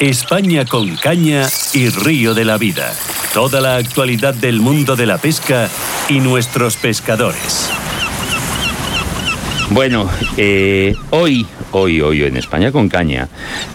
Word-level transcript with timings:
España 0.00 0.64
con 0.64 0.96
caña 0.96 1.46
y 1.72 1.88
río 1.88 2.34
de 2.34 2.44
la 2.44 2.58
vida. 2.58 2.92
Toda 3.32 3.60
la 3.60 3.76
actualidad 3.76 4.34
del 4.34 4.60
mundo 4.60 4.96
de 4.96 5.06
la 5.06 5.18
pesca 5.18 5.68
y 6.08 6.18
nuestros 6.18 6.76
pescadores. 6.76 7.70
Bueno, 9.70 10.10
eh, 10.36 10.96
hoy, 11.10 11.46
hoy, 11.70 12.00
hoy 12.00 12.24
en 12.24 12.36
España 12.36 12.72
con 12.72 12.88
caña 12.88 13.28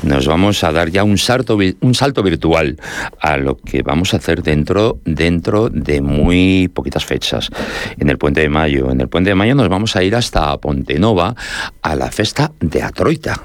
nos 0.04 0.28
vamos 0.28 0.64
a 0.66 0.74
dar 0.74 0.92
ya 0.92 1.06
un 1.06 1.18
salto, 1.18 1.58
un 1.80 1.96
salto 1.96 2.22
virtual 2.22 2.78
a 3.22 3.38
lo 3.38 3.58
que 3.58 3.82
vamos 3.82 4.14
a 4.14 4.18
hacer 4.18 4.44
dentro, 4.44 5.00
dentro 5.06 5.70
de 5.70 6.02
muy 6.02 6.68
poquitas 6.68 7.06
fechas. 7.06 7.50
En 7.98 8.10
el 8.10 8.18
Puente 8.18 8.42
de 8.42 8.50
Mayo, 8.50 8.92
en 8.92 9.00
el 9.00 9.08
Puente 9.08 9.30
de 9.30 9.36
Mayo 9.36 9.56
nos 9.56 9.70
vamos 9.70 9.96
a 9.96 10.04
ir 10.04 10.16
hasta 10.16 10.58
Pontenova 10.58 11.34
a 11.82 11.96
la 11.96 12.12
festa 12.12 12.52
de 12.60 12.84
Atroita. 12.84 13.42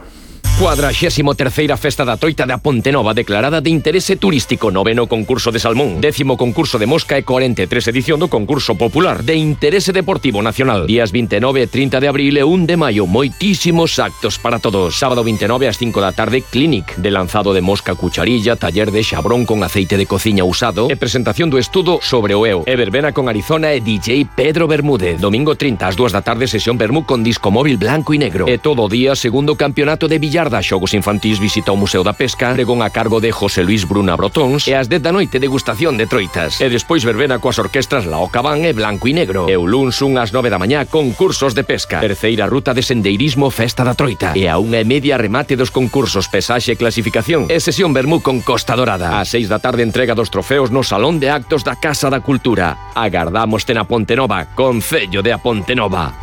Cuadragésimo 0.55 1.35
terceira 1.35 1.77
Festa 1.77 2.05
da 2.05 2.17
Troita 2.17 2.47
da 2.47 2.59
Ponte 2.59 2.93
Nova 2.93 3.13
declarada 3.13 3.61
de 3.61 3.71
interese 3.71 4.15
turístico. 4.15 4.71
Noveno 4.71 5.09
concurso 5.09 5.51
de 5.51 5.59
salmón. 5.59 6.01
Décimo 6.01 6.37
concurso 6.37 6.79
de 6.79 6.87
mosca 6.87 7.19
e 7.19 7.27
43 7.27 7.91
edición 7.91 8.23
do 8.23 8.31
concurso 8.31 8.79
popular 8.79 9.27
De 9.27 9.35
interese 9.35 9.91
deportivo 9.91 10.47
nacional. 10.47 10.87
Días 10.87 11.11
29 11.11 11.59
e 11.59 11.67
30 11.67 11.99
de 11.99 12.07
abril 12.07 12.39
e 12.39 12.47
1 12.47 12.71
de 12.71 12.77
maio. 12.79 13.11
Moitísimos 13.11 13.99
actos 13.99 14.39
para 14.39 14.63
todos. 14.63 14.95
Sábado 14.95 15.27
29 15.27 15.67
ás 15.67 15.75
5 15.75 15.99
da 15.99 16.15
tarde 16.15 16.47
Clinic 16.47 16.95
De 17.03 17.11
lanzado 17.11 17.51
de 17.51 17.59
mosca 17.59 17.99
cucharilla 17.99 18.55
Taller 18.55 18.95
de 18.95 19.03
xabrón 19.03 19.51
con 19.51 19.67
aceite 19.67 19.99
de 19.99 20.07
cociña 20.07 20.47
usado 20.47 20.87
E 20.87 20.95
presentación 20.95 21.51
do 21.51 21.59
estudo 21.59 21.99
sobre 21.99 22.39
o 22.39 22.47
EO 22.47 22.63
E 22.63 22.79
verbena 22.79 23.11
con 23.11 23.27
Arizona 23.27 23.75
e 23.75 23.83
DJ 23.83 24.31
Pedro 24.39 24.71
Bermúdez. 24.71 25.19
Domingo 25.19 25.59
30 25.59 25.83
ás 25.83 25.99
2 25.99 26.15
da 26.15 26.23
tarde 26.23 26.47
Sesión 26.47 26.79
Bermú 26.79 27.03
con 27.03 27.27
disco 27.27 27.51
móvil 27.51 27.75
blanco 27.75 28.15
e 28.15 28.23
negro. 28.23 28.47
E 28.47 28.63
todo 28.63 28.87
día 28.87 29.19
segundo 29.19 29.59
campeonato 29.59 30.07
de 30.07 30.23
billar 30.23 30.44
da 30.49 30.65
Xogos 30.65 30.97
Infantís 30.97 31.37
visita 31.37 31.71
o 31.71 31.77
Museo 31.77 32.01
da 32.01 32.17
Pesca, 32.17 32.57
pregón 32.57 32.81
a 32.81 32.89
cargo 32.89 33.21
de 33.21 33.29
José 33.31 33.61
Luis 33.63 33.85
Bruna 33.85 34.17
Brotóns 34.17 34.65
e 34.65 34.73
ás 34.73 34.89
10 34.89 35.05
da 35.05 35.13
noite 35.13 35.37
degustación 35.37 36.01
de 36.01 36.09
troitas. 36.09 36.59
E 36.59 36.73
despois 36.73 37.05
verbena 37.05 37.37
coas 37.37 37.61
orquestras 37.61 38.09
La 38.09 38.19
Ocabán 38.19 38.65
e 38.65 38.73
Blanco 38.73 39.07
e 39.07 39.13
Negro. 39.13 39.45
E 39.45 39.55
o 39.61 39.69
luns 39.69 40.01
un 40.01 40.17
ás 40.17 40.33
9 40.33 40.49
da 40.49 40.57
mañá 40.57 40.89
concursos 40.89 41.53
de 41.53 41.69
pesca. 41.69 42.01
Terceira 42.01 42.49
ruta 42.49 42.73
de 42.73 42.81
sendeirismo 42.81 43.53
Festa 43.53 43.85
da 43.85 43.93
Troita. 43.93 44.33
E 44.33 44.49
a 44.49 44.57
unha 44.57 44.81
e 44.81 44.89
media 44.89 45.21
remate 45.21 45.53
dos 45.53 45.69
concursos 45.69 46.33
Pesaxe 46.33 46.73
e 46.73 46.81
Clasificación 46.81 47.53
e 47.53 47.61
sesión 47.61 47.93
Bermú 47.93 48.25
con 48.25 48.41
Costa 48.41 48.73
Dorada. 48.73 49.21
A 49.21 49.29
6 49.29 49.53
da 49.53 49.61
tarde 49.61 49.85
entrega 49.85 50.17
dos 50.17 50.33
trofeos 50.33 50.73
no 50.73 50.81
Salón 50.81 51.21
de 51.21 51.29
Actos 51.29 51.69
da 51.69 51.77
Casa 51.77 52.09
da 52.09 52.25
Cultura. 52.25 52.95
Agardamos 52.97 53.67
na 53.75 53.85
Ponte 53.85 54.17
Nova, 54.17 54.55
Concello 54.55 55.21
de 55.21 55.33
a 55.35 55.39
Ponte 55.39 55.75
Nova. 55.75 56.15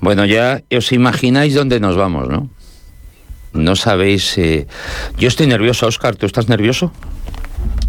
Bueno, 0.00 0.24
ya 0.24 0.62
os 0.72 0.92
imagináis 0.92 1.54
dónde 1.54 1.80
nos 1.80 1.96
vamos, 1.96 2.28
¿no? 2.28 2.48
No 3.52 3.76
sabéis... 3.76 4.36
Eh... 4.38 4.66
Yo 5.18 5.28
estoy 5.28 5.46
nervioso, 5.46 5.86
Oscar. 5.86 6.16
¿Tú 6.16 6.26
estás 6.26 6.48
nervioso? 6.48 6.92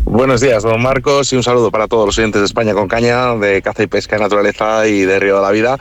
Buenos 0.03 0.41
días, 0.41 0.63
don 0.63 0.81
Marcos, 0.81 1.31
y 1.31 1.37
un 1.37 1.43
saludo 1.43 1.71
para 1.71 1.87
todos 1.87 2.05
los 2.05 2.17
oyentes 2.17 2.41
de 2.41 2.45
España 2.45 2.73
con 2.73 2.87
caña, 2.87 3.35
de 3.35 3.61
caza 3.61 3.83
y 3.83 3.87
pesca 3.87 4.17
de 4.17 4.23
naturaleza 4.23 4.85
y 4.87 5.01
de 5.01 5.19
Río 5.19 5.37
de 5.37 5.41
la 5.41 5.51
Vida. 5.51 5.77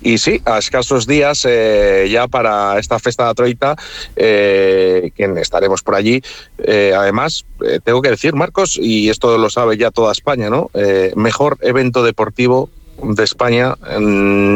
Y 0.00 0.18
sí, 0.18 0.40
a 0.46 0.58
escasos 0.58 1.06
días 1.06 1.44
eh, 1.46 2.08
ya 2.10 2.26
para 2.28 2.78
esta 2.78 2.98
festa 2.98 3.28
de 3.28 3.34
Troita, 3.34 3.76
eh, 4.16 5.10
que 5.14 5.24
estaremos 5.38 5.82
por 5.82 5.96
allí. 5.96 6.22
Eh, 6.58 6.94
además, 6.96 7.44
tengo 7.84 8.00
que 8.00 8.10
decir, 8.10 8.34
Marcos, 8.34 8.78
y 8.80 9.10
esto 9.10 9.36
lo 9.36 9.50
sabe 9.50 9.76
ya 9.76 9.90
toda 9.90 10.12
España, 10.12 10.48
¿no? 10.48 10.70
Mejor 11.16 11.58
evento 11.60 12.02
deportivo 12.02 12.70
de 13.02 13.24
España, 13.24 13.74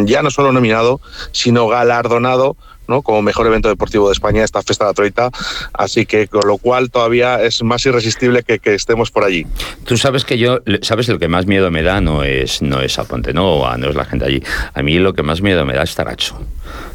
ya 0.05 0.23
no 0.23 0.31
solo 0.31 0.53
nominado, 0.53 1.01
sino 1.33 1.67
galardonado 1.69 2.57
¿no? 2.89 3.03
como 3.03 3.22
mejor 3.22 3.47
evento 3.47 3.69
deportivo 3.69 4.08
de 4.08 4.14
España 4.14 4.42
esta 4.42 4.62
Festa 4.62 4.84
de 4.84 4.91
la 4.91 4.94
Troita, 4.94 5.31
así 5.75 6.06
que 6.06 6.27
con 6.27 6.47
lo 6.47 6.58
cual 6.58 6.91
todavía 6.91 7.42
es 7.42 7.62
más 7.62 7.84
irresistible 7.86 8.42
que, 8.42 8.58
que 8.58 8.75
estemos 8.75 9.11
por 9.11 9.25
allí. 9.25 9.47
Tú 9.84 9.97
sabes 9.97 10.25
que 10.25 10.39
yo, 10.39 10.61
sabes 10.83 11.08
lo 11.08 11.19
que 11.19 11.28
más 11.28 11.47
miedo 11.47 11.70
me 11.70 11.83
da 11.83 12.00
no 12.00 12.24
es, 12.24 12.63
no 12.63 12.80
es 12.80 12.98
a 12.98 13.05
Ponte 13.05 13.33
Nova, 13.33 13.77
no 13.77 13.89
es 13.90 13.95
la 13.95 14.05
gente 14.05 14.24
allí, 14.24 14.42
a 14.74 14.83
mí 14.83 14.98
lo 14.98 15.13
que 15.14 15.23
más 15.23 15.42
miedo 15.42 15.64
me 15.64 15.74
da 15.74 15.83
es 15.83 15.95
Taracho. 15.95 16.40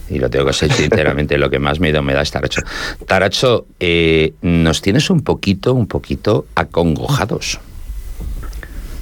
Y 0.09 0.19
lo 0.19 0.29
tengo 0.29 0.45
que 0.45 0.53
ser 0.53 0.71
sinceramente, 0.71 1.37
lo 1.37 1.49
que 1.49 1.59
más 1.59 1.79
miedo 1.79 2.01
me 2.01 2.13
da 2.13 2.21
es 2.21 2.31
Taracho. 2.31 2.61
Taracho, 3.07 3.67
eh, 3.79 4.33
nos 4.41 4.81
tienes 4.81 5.09
un 5.09 5.23
poquito, 5.23 5.73
un 5.73 5.87
poquito 5.87 6.45
acongojados. 6.55 7.59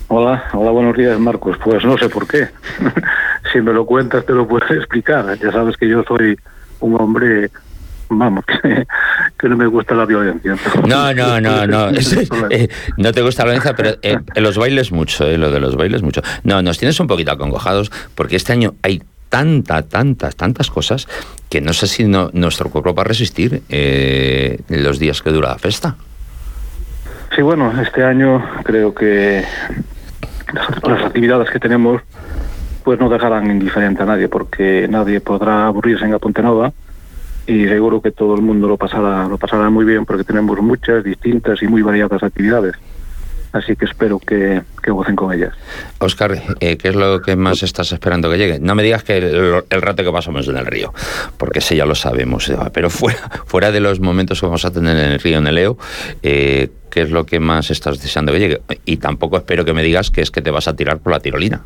Hola, 0.08 0.44
hola, 0.54 0.72
buenos 0.72 0.98
días, 0.98 1.18
Marcos. 1.20 1.58
Pues 1.64 1.86
no 1.86 1.98
sé 1.98 2.10
por 2.10 2.28
qué. 2.28 2.50
si 3.54 3.62
me 3.62 3.72
lo 3.72 3.86
cuentas, 3.86 4.26
te 4.26 4.34
lo 4.34 4.46
puedes 4.46 4.70
explicar. 4.78 5.38
Ya 5.40 5.52
sabes 5.52 5.78
que 5.78 5.88
yo 5.88 6.04
soy 6.04 6.38
un 6.82 7.00
hombre 7.00 7.50
vamos, 8.18 8.46
que, 8.62 8.86
que, 9.38 9.50
no 9.50 9.58
me 9.58 9.66
gusta 9.68 9.96
la 9.96 10.06
violencia. 10.06 10.56
No, 10.88 11.14
no, 11.14 11.42
no, 11.42 11.68
no. 11.68 11.92
no 12.98 13.12
te 13.12 13.22
gusta 13.22 13.44
la 13.44 13.52
violencia, 13.52 13.76
pero 13.76 13.92
eh, 14.02 14.18
en 14.34 14.44
los 14.44 14.58
bailes 14.58 14.92
mucho, 14.92 15.26
eh, 15.26 15.38
lo 15.38 15.52
de 15.52 15.60
los 15.60 15.76
bailes 15.76 16.02
mucho. 16.02 16.22
No, 16.44 16.62
nos 16.62 16.78
tienes 16.78 17.00
un 17.00 17.08
poquito 17.08 17.32
acongojados 17.32 17.92
porque 18.16 18.36
este 18.36 18.54
año 18.54 18.76
hay 18.84 19.02
tanta, 19.30 19.82
tantas, 19.84 20.36
tantas 20.36 20.70
cosas 20.70 21.08
que 21.50 21.62
no 21.62 21.74
sé 21.74 21.88
si 21.88 22.04
no, 22.04 22.30
nuestro 22.34 22.70
cuerpo 22.70 22.94
va 22.94 23.04
a 23.04 23.06
resistir 23.06 23.64
eh, 23.70 24.60
los 24.68 25.00
días 25.00 25.22
que 25.22 25.32
dura 25.32 25.50
la 25.50 25.58
festa. 25.58 25.96
Sí, 27.36 27.42
bueno, 27.42 27.72
este 27.82 28.04
año 28.04 28.44
creo 28.64 28.94
que 28.94 29.46
las, 30.54 30.84
las 30.84 31.06
actividades 31.06 31.50
que 31.50 31.60
tenemos 31.60 32.02
pues 32.84 33.00
no 33.00 33.10
dejarán 33.10 33.50
indiferente 33.50 34.04
a 34.04 34.06
nadie 34.06 34.28
porque 34.28 34.88
nadie 34.90 35.22
podrá 35.22 35.68
aburrirse 35.68 36.06
en 36.06 36.12
la 36.12 36.20
Ponte 36.20 36.42
Nova 36.42 36.72
y 37.48 37.66
seguro 37.66 38.02
que 38.02 38.12
todo 38.12 38.36
el 38.36 38.42
mundo 38.42 38.68
lo 38.68 38.78
pasará 38.78 39.28
lo 39.28 39.38
pasará 39.38 39.70
muy 39.70 39.86
bien 39.86 40.06
porque 40.06 40.24
tenemos 40.24 40.60
muchas 40.62 41.04
distintas 41.04 41.62
y 41.62 41.68
muy 41.68 41.82
variadas 41.82 42.22
actividades 42.24 42.76
así 43.52 43.76
que 43.76 43.86
espero 43.86 44.20
que, 44.20 44.62
que 44.82 44.92
gocen 44.92 45.16
con 45.16 45.34
ellas. 45.34 45.54
Oscar, 46.00 46.42
eh, 46.60 46.78
¿qué 46.78 46.88
es 46.90 46.96
lo 46.96 47.22
que 47.22 47.36
más 47.36 47.64
estás 47.64 47.92
esperando 47.92 48.30
que 48.30 48.38
llegue? 48.38 48.60
No 48.60 48.76
me 48.76 48.84
digas 48.84 49.04
que 49.04 49.18
el, 49.18 49.64
el 49.70 49.82
rato 49.82 50.04
que 50.04 50.12
pasamos 50.12 50.48
en 50.48 50.58
el 50.58 50.66
río, 50.66 50.94
porque 51.38 51.60
ese 51.60 51.76
ya 51.76 51.86
lo 51.86 51.96
sabemos, 51.96 52.52
pero 52.74 52.90
fuera, 52.90 53.30
fuera 53.46 53.72
de 53.72 53.80
los 53.80 54.00
momentos 54.00 54.40
que 54.40 54.46
vamos 54.46 54.66
a 54.66 54.72
tener 54.72 54.98
en 54.98 55.12
el 55.12 55.20
río, 55.20 55.38
en 55.38 55.48
el 55.48 55.56
Leo, 55.56 55.78
eh, 56.24 56.70
¿qué 56.90 57.02
es 57.02 57.12
lo 57.12 57.26
que 57.26 57.40
más 57.40 57.72
estás 57.72 58.02
deseando 58.02 58.32
que 58.32 58.40
llegue? 58.40 58.62
Y 58.86 58.98
tampoco 58.98 59.38
espero 59.38 59.66
que 59.66 59.74
me 59.74 59.84
digas 59.84 60.12
que 60.12 60.22
es 60.22 60.32
que 60.32 60.42
te 60.42 60.52
vas 60.52 60.68
a 60.68 60.76
tirar 60.76 61.00
por 61.00 61.12
la 61.12 61.20
tirolina. 61.20 61.62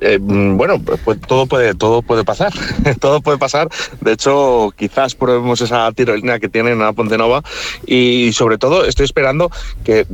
Eh, 0.00 0.18
bueno, 0.20 0.82
pues 1.04 1.20
todo 1.20 1.46
puede, 1.46 1.74
todo 1.74 2.02
puede 2.02 2.24
pasar, 2.24 2.52
todo 3.00 3.20
puede 3.20 3.38
pasar. 3.38 3.68
De 4.00 4.12
hecho, 4.12 4.72
quizás 4.76 5.14
probemos 5.14 5.60
esa 5.60 5.90
tirolina 5.92 6.38
que 6.38 6.48
tienen 6.48 6.82
a 6.82 6.92
Ponte 6.92 7.18
Nova 7.18 7.42
y 7.86 8.32
sobre 8.32 8.58
todo 8.58 8.84
estoy 8.84 9.04
esperando 9.04 9.50
que, 9.84 10.06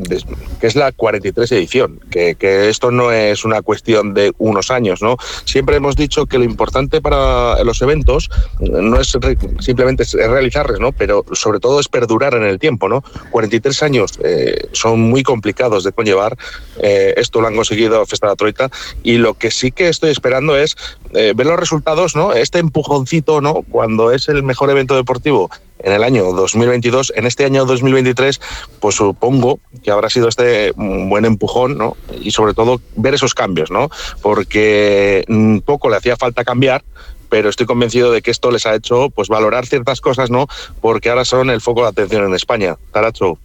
que 0.60 0.66
es 0.66 0.76
la 0.76 0.92
43 0.92 1.50
edición, 1.52 2.00
que, 2.10 2.34
que, 2.34 2.68
esto 2.68 2.90
no 2.90 3.12
es 3.12 3.44
una 3.44 3.62
cuestión 3.62 4.14
de 4.14 4.32
unos 4.38 4.70
años, 4.70 5.02
¿no? 5.02 5.16
Siempre 5.44 5.76
hemos 5.76 5.96
dicho 5.96 6.26
que 6.26 6.38
lo 6.38 6.44
importante 6.44 7.00
para 7.00 7.62
los 7.64 7.82
eventos 7.82 8.30
no 8.60 9.00
es 9.00 9.16
simplemente 9.60 10.04
es 10.04 10.12
realizarles, 10.12 10.80
¿no? 10.80 10.92
Pero 10.92 11.24
sobre 11.32 11.60
todo 11.60 11.80
es 11.80 11.88
perdurar 11.88 12.34
en 12.34 12.44
el 12.44 12.58
tiempo, 12.58 12.88
¿no? 12.88 13.04
43 13.30 13.82
años 13.82 14.18
eh, 14.22 14.68
son 14.72 15.00
muy 15.00 15.22
complicados 15.22 15.84
de 15.84 15.92
conllevar. 15.92 16.36
Eh, 16.80 17.14
esto 17.16 17.40
lo 17.40 17.48
han 17.48 17.56
conseguido 17.56 18.04
Festa 18.06 18.26
de 18.26 18.32
la 18.32 18.36
Troita 18.36 18.70
y 19.02 19.18
lo 19.18 19.34
que 19.34 19.50
sí 19.50 19.63
que 19.70 19.88
estoy 19.88 20.10
esperando 20.10 20.56
es 20.56 20.76
eh, 21.12 21.32
ver 21.34 21.46
los 21.46 21.58
resultados, 21.58 22.16
¿no? 22.16 22.32
Este 22.32 22.58
empujoncito, 22.58 23.40
¿no? 23.40 23.62
Cuando 23.62 24.10
es 24.10 24.28
el 24.28 24.42
mejor 24.42 24.70
evento 24.70 24.96
deportivo 24.96 25.50
en 25.78 25.92
el 25.92 26.02
año 26.02 26.24
2022, 26.32 27.12
en 27.14 27.26
este 27.26 27.44
año 27.44 27.64
2023, 27.66 28.40
pues 28.80 28.94
supongo 28.94 29.60
que 29.82 29.90
habrá 29.90 30.08
sido 30.08 30.28
este 30.28 30.72
un 30.76 31.10
buen 31.10 31.24
empujón, 31.24 31.76
¿no? 31.76 31.96
Y 32.20 32.30
sobre 32.30 32.54
todo 32.54 32.80
ver 32.96 33.14
esos 33.14 33.34
cambios, 33.34 33.70
¿no? 33.70 33.90
Porque 34.22 35.24
un 35.28 35.62
poco 35.64 35.90
le 35.90 35.96
hacía 35.96 36.16
falta 36.16 36.44
cambiar, 36.44 36.84
pero 37.28 37.48
estoy 37.48 37.66
convencido 37.66 38.12
de 38.12 38.22
que 38.22 38.30
esto 38.30 38.50
les 38.50 38.64
ha 38.66 38.74
hecho 38.74 39.10
pues 39.10 39.28
valorar 39.28 39.66
ciertas 39.66 40.00
cosas, 40.00 40.30
¿no? 40.30 40.46
Porque 40.80 41.10
ahora 41.10 41.24
son 41.24 41.50
el 41.50 41.60
foco 41.60 41.82
de 41.82 41.88
atención 41.88 42.24
en 42.24 42.34
España. 42.34 42.76
Taracho. 42.92 43.38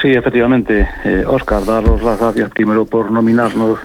Sí, 0.00 0.08
efectivamente, 0.08 0.88
eh, 1.04 1.24
Oscar, 1.26 1.64
daros 1.64 2.02
las 2.02 2.18
gracias 2.18 2.50
primero 2.50 2.84
por 2.84 3.10
nominarnos 3.10 3.78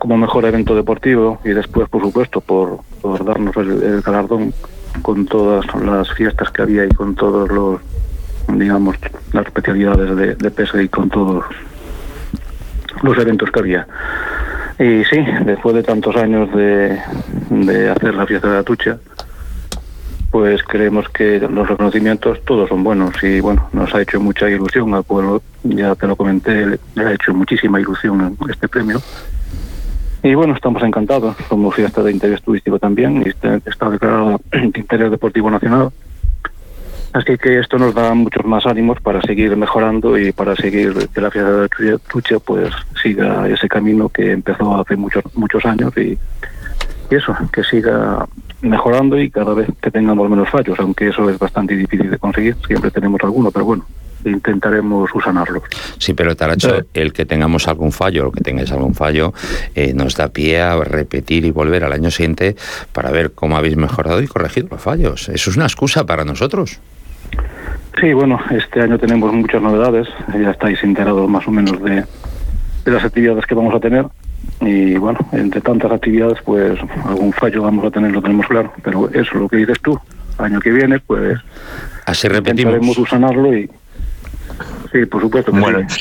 como 0.00 0.16
mejor 0.16 0.46
evento 0.46 0.74
deportivo 0.74 1.40
y 1.44 1.50
después, 1.50 1.86
por 1.90 2.02
supuesto, 2.02 2.40
por, 2.40 2.80
darnos 3.22 3.54
el, 3.58 3.82
el, 3.82 4.00
galardón 4.00 4.54
con 5.02 5.26
todas 5.26 5.66
las 5.76 6.10
fiestas 6.14 6.50
que 6.50 6.62
había 6.62 6.86
y 6.86 6.88
con 6.88 7.14
todos 7.14 7.50
los, 7.50 7.80
digamos, 8.48 8.96
las 9.34 9.46
especialidades 9.46 10.16
de, 10.16 10.34
de 10.36 10.50
pesca 10.50 10.82
y 10.82 10.88
con 10.88 11.10
todos 11.10 11.44
los 13.02 13.18
eventos 13.18 13.50
que 13.50 13.60
había. 13.60 13.86
Y 14.78 15.04
sí, 15.04 15.22
después 15.44 15.74
de 15.74 15.82
tantos 15.82 16.16
años 16.16 16.50
de, 16.54 16.98
de 17.50 17.90
hacer 17.90 18.14
la 18.14 18.26
fiesta 18.26 18.48
de 18.48 18.54
la 18.54 18.62
tucha, 18.62 18.98
pues 20.30 20.62
creemos 20.62 21.10
que 21.10 21.40
los 21.40 21.68
reconocimientos 21.68 22.42
todos 22.46 22.70
son 22.70 22.82
buenos 22.82 23.22
y 23.22 23.40
bueno, 23.40 23.68
nos 23.74 23.94
ha 23.94 24.00
hecho 24.00 24.18
mucha 24.18 24.48
ilusión 24.48 24.94
al 24.94 25.04
pueblo, 25.04 25.42
ya 25.62 25.94
te 25.94 26.06
lo 26.06 26.16
comenté, 26.16 26.78
le 26.94 27.04
ha 27.04 27.12
hecho 27.12 27.34
muchísima 27.34 27.78
ilusión 27.78 28.38
este 28.48 28.66
premio 28.66 29.02
y 30.22 30.34
bueno, 30.34 30.54
estamos 30.54 30.82
encantados. 30.82 31.36
Somos 31.48 31.74
fiesta 31.74 32.02
de 32.02 32.12
interés 32.12 32.42
turístico 32.42 32.78
también 32.78 33.22
y 33.24 33.28
está, 33.30 33.90
declarado 33.90 34.40
de 34.50 34.58
interés 34.76 35.10
deportivo 35.10 35.50
nacional. 35.50 35.90
Así 37.12 37.36
que 37.38 37.58
esto 37.58 37.76
nos 37.76 37.92
da 37.92 38.14
muchos 38.14 38.44
más 38.44 38.66
ánimos 38.66 39.00
para 39.00 39.20
seguir 39.22 39.56
mejorando 39.56 40.16
y 40.16 40.30
para 40.30 40.54
seguir 40.54 40.94
que 41.12 41.20
la 41.20 41.30
fiesta 41.30 41.66
de 41.66 41.98
Tucha 41.98 42.38
pues 42.38 42.72
siga 43.02 43.48
ese 43.48 43.68
camino 43.68 44.08
que 44.08 44.30
empezó 44.30 44.80
hace 44.80 44.94
muchos 44.94 45.24
muchos 45.34 45.64
años 45.64 45.92
y 45.96 46.16
eso, 47.10 47.36
que 47.52 47.64
siga 47.64 48.26
mejorando 48.62 49.18
y 49.18 49.30
cada 49.30 49.54
vez 49.54 49.68
que 49.80 49.90
tengamos 49.90 50.30
menos 50.30 50.48
fallos, 50.48 50.78
aunque 50.78 51.08
eso 51.08 51.28
es 51.28 51.38
bastante 51.38 51.74
difícil 51.74 52.10
de 52.10 52.18
conseguir, 52.18 52.56
siempre 52.66 52.90
tenemos 52.92 53.20
alguno, 53.22 53.50
pero 53.50 53.64
bueno, 53.64 53.84
intentaremos 54.24 55.10
usanarlo. 55.14 55.62
Sí, 55.98 56.14
pero 56.14 56.36
Taracho, 56.36 56.84
el 56.94 57.12
que 57.12 57.26
tengamos 57.26 57.68
algún 57.68 57.92
fallo 57.92 58.28
o 58.28 58.32
que 58.32 58.40
tengáis 58.40 58.70
algún 58.72 58.94
fallo, 58.94 59.32
eh, 59.74 59.92
nos 59.94 60.16
da 60.16 60.28
pie 60.28 60.60
a 60.60 60.76
repetir 60.82 61.44
y 61.44 61.50
volver 61.50 61.84
al 61.84 61.92
año 61.92 62.10
siguiente 62.10 62.56
para 62.92 63.10
ver 63.10 63.32
cómo 63.32 63.56
habéis 63.56 63.76
mejorado 63.76 64.22
y 64.22 64.26
corregido 64.26 64.68
los 64.70 64.80
fallos. 64.80 65.28
Eso 65.28 65.50
es 65.50 65.56
una 65.56 65.66
excusa 65.66 66.04
para 66.04 66.24
nosotros. 66.24 66.80
Sí, 68.00 68.12
bueno, 68.12 68.40
este 68.50 68.80
año 68.80 68.98
tenemos 68.98 69.32
muchas 69.32 69.60
novedades, 69.60 70.08
ya 70.32 70.50
estáis 70.50 70.82
enterados 70.82 71.28
más 71.28 71.46
o 71.46 71.50
menos 71.50 71.82
de, 71.82 72.04
de 72.84 72.90
las 72.90 73.04
actividades 73.04 73.44
que 73.46 73.54
vamos 73.54 73.74
a 73.74 73.80
tener 73.80 74.06
y 74.60 74.96
bueno, 74.96 75.18
entre 75.32 75.60
tantas 75.60 75.90
actividades 75.92 76.38
pues 76.44 76.78
algún 77.04 77.32
fallo 77.32 77.62
vamos 77.62 77.84
a 77.84 77.90
tener, 77.90 78.12
lo 78.12 78.22
tenemos 78.22 78.46
claro, 78.46 78.72
pero 78.82 79.08
eso 79.10 79.20
es 79.20 79.34
lo 79.34 79.48
que 79.48 79.56
dices 79.56 79.80
tú, 79.80 79.98
año 80.38 80.60
que 80.60 80.70
viene 80.70 80.98
pues 81.00 81.38
así 82.06 82.28
repetimos. 82.28 82.74
Intentaremos 82.74 82.98
usanarlo 82.98 83.56
y 83.56 83.70
sí, 84.92 85.06
por 85.06 85.22
supuesto. 85.22 85.52
Que 85.52 85.60
bueno, 85.60 85.86
sí. 85.88 86.00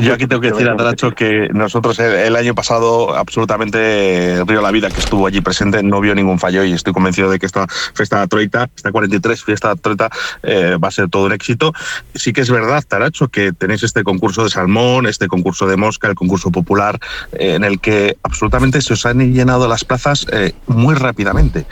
Yo 0.00 0.14
aquí 0.14 0.26
tengo 0.26 0.40
que 0.40 0.50
decir 0.50 0.68
a 0.68 0.76
Taracho 0.76 1.14
que 1.14 1.48
nosotros 1.52 1.98
el, 1.98 2.14
el, 2.14 2.36
año 2.36 2.54
pasado 2.54 3.14
absolutamente 3.14 4.42
Río 4.46 4.62
La 4.62 4.70
Vida 4.70 4.88
que 4.88 4.98
estuvo 4.98 5.26
allí 5.26 5.40
presente 5.40 5.82
no 5.82 6.00
vio 6.00 6.14
ningún 6.14 6.38
fallo 6.38 6.64
y 6.64 6.72
estoy 6.72 6.92
convencido 6.92 7.30
de 7.30 7.38
que 7.38 7.46
esta 7.46 7.66
fiesta 7.68 8.26
troita, 8.26 8.70
esta 8.74 8.92
43 8.92 9.44
fiesta 9.44 9.76
troita 9.76 10.08
eh, 10.42 10.78
va 10.82 10.88
a 10.88 10.90
ser 10.90 11.08
todo 11.08 11.26
un 11.26 11.32
éxito. 11.32 11.72
Sí 12.14 12.32
que 12.32 12.40
es 12.40 12.50
verdad, 12.50 12.82
Taracho, 12.86 13.28
que 13.28 13.52
tenéis 13.52 13.82
este 13.82 14.04
concurso 14.04 14.44
de 14.44 14.50
salmón, 14.50 15.06
este 15.06 15.28
concurso 15.28 15.66
de 15.66 15.76
mosca, 15.76 16.08
el 16.08 16.14
concurso 16.14 16.50
popular, 16.50 16.98
eh, 17.32 17.54
en 17.54 17.64
el 17.64 17.78
que 17.80 18.16
absolutamente 18.22 18.80
se 18.80 18.94
os 18.94 19.04
han 19.04 19.34
llenado 19.34 19.68
las 19.68 19.84
plazas 19.84 20.26
eh, 20.32 20.52
muy 20.66 20.94
rápidamente. 20.94 21.66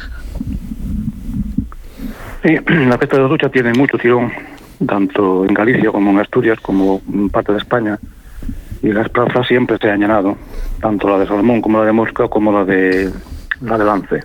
Sí, 2.42 2.56
la 2.66 2.98
fiesta 2.98 3.16
de 3.16 3.22
la 3.22 3.28
ducha 3.28 3.48
tiene 3.48 3.72
mucho 3.72 3.96
tirón 3.96 4.30
tanto 4.86 5.44
en 5.44 5.54
Galicia 5.54 5.90
como 5.90 6.10
en 6.10 6.18
Asturias, 6.18 6.58
como 6.60 7.00
en 7.12 7.30
parte 7.30 7.52
de 7.52 7.58
España. 7.58 7.98
Y 8.82 8.92
las 8.92 9.08
plazas 9.08 9.46
siempre 9.46 9.78
se 9.80 9.90
han 9.90 10.00
llenado, 10.00 10.36
tanto 10.80 11.08
la 11.08 11.18
de 11.18 11.26
Salmón 11.26 11.60
como 11.60 11.78
la 11.78 11.84
de 11.84 11.92
Mosca, 11.92 12.28
como 12.28 12.52
la 12.52 12.64
de 12.64 13.10
la 13.60 13.78
de 13.78 13.84
Lance. 13.84 14.20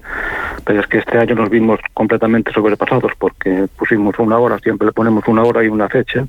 Pero 0.65 0.79
es 0.79 0.87
que 0.87 0.97
este 0.97 1.17
año 1.17 1.35
nos 1.35 1.49
vimos 1.49 1.79
completamente 1.93 2.51
sobrepasados 2.51 3.11
porque 3.19 3.67
pusimos 3.77 4.17
una 4.19 4.37
hora, 4.37 4.57
siempre 4.59 4.87
le 4.87 4.93
ponemos 4.93 5.27
una 5.27 5.43
hora 5.43 5.63
y 5.63 5.67
una 5.67 5.87
fecha 5.87 6.25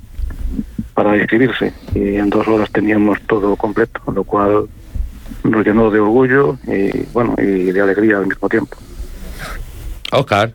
para 0.93 1.17
inscribirse. 1.17 1.73
Y 1.95 2.15
en 2.15 2.29
dos 2.29 2.47
horas 2.47 2.71
teníamos 2.71 3.19
todo 3.21 3.55
completo, 3.55 3.99
lo 4.13 4.23
cual 4.23 4.67
nos 5.43 5.65
llenó 5.65 5.89
de 5.89 5.99
orgullo 5.99 6.57
y 6.67 7.05
bueno 7.13 7.35
y 7.37 7.71
de 7.71 7.81
alegría 7.81 8.17
al 8.17 8.27
mismo 8.27 8.47
tiempo. 8.47 8.77
Oscar. 10.11 10.53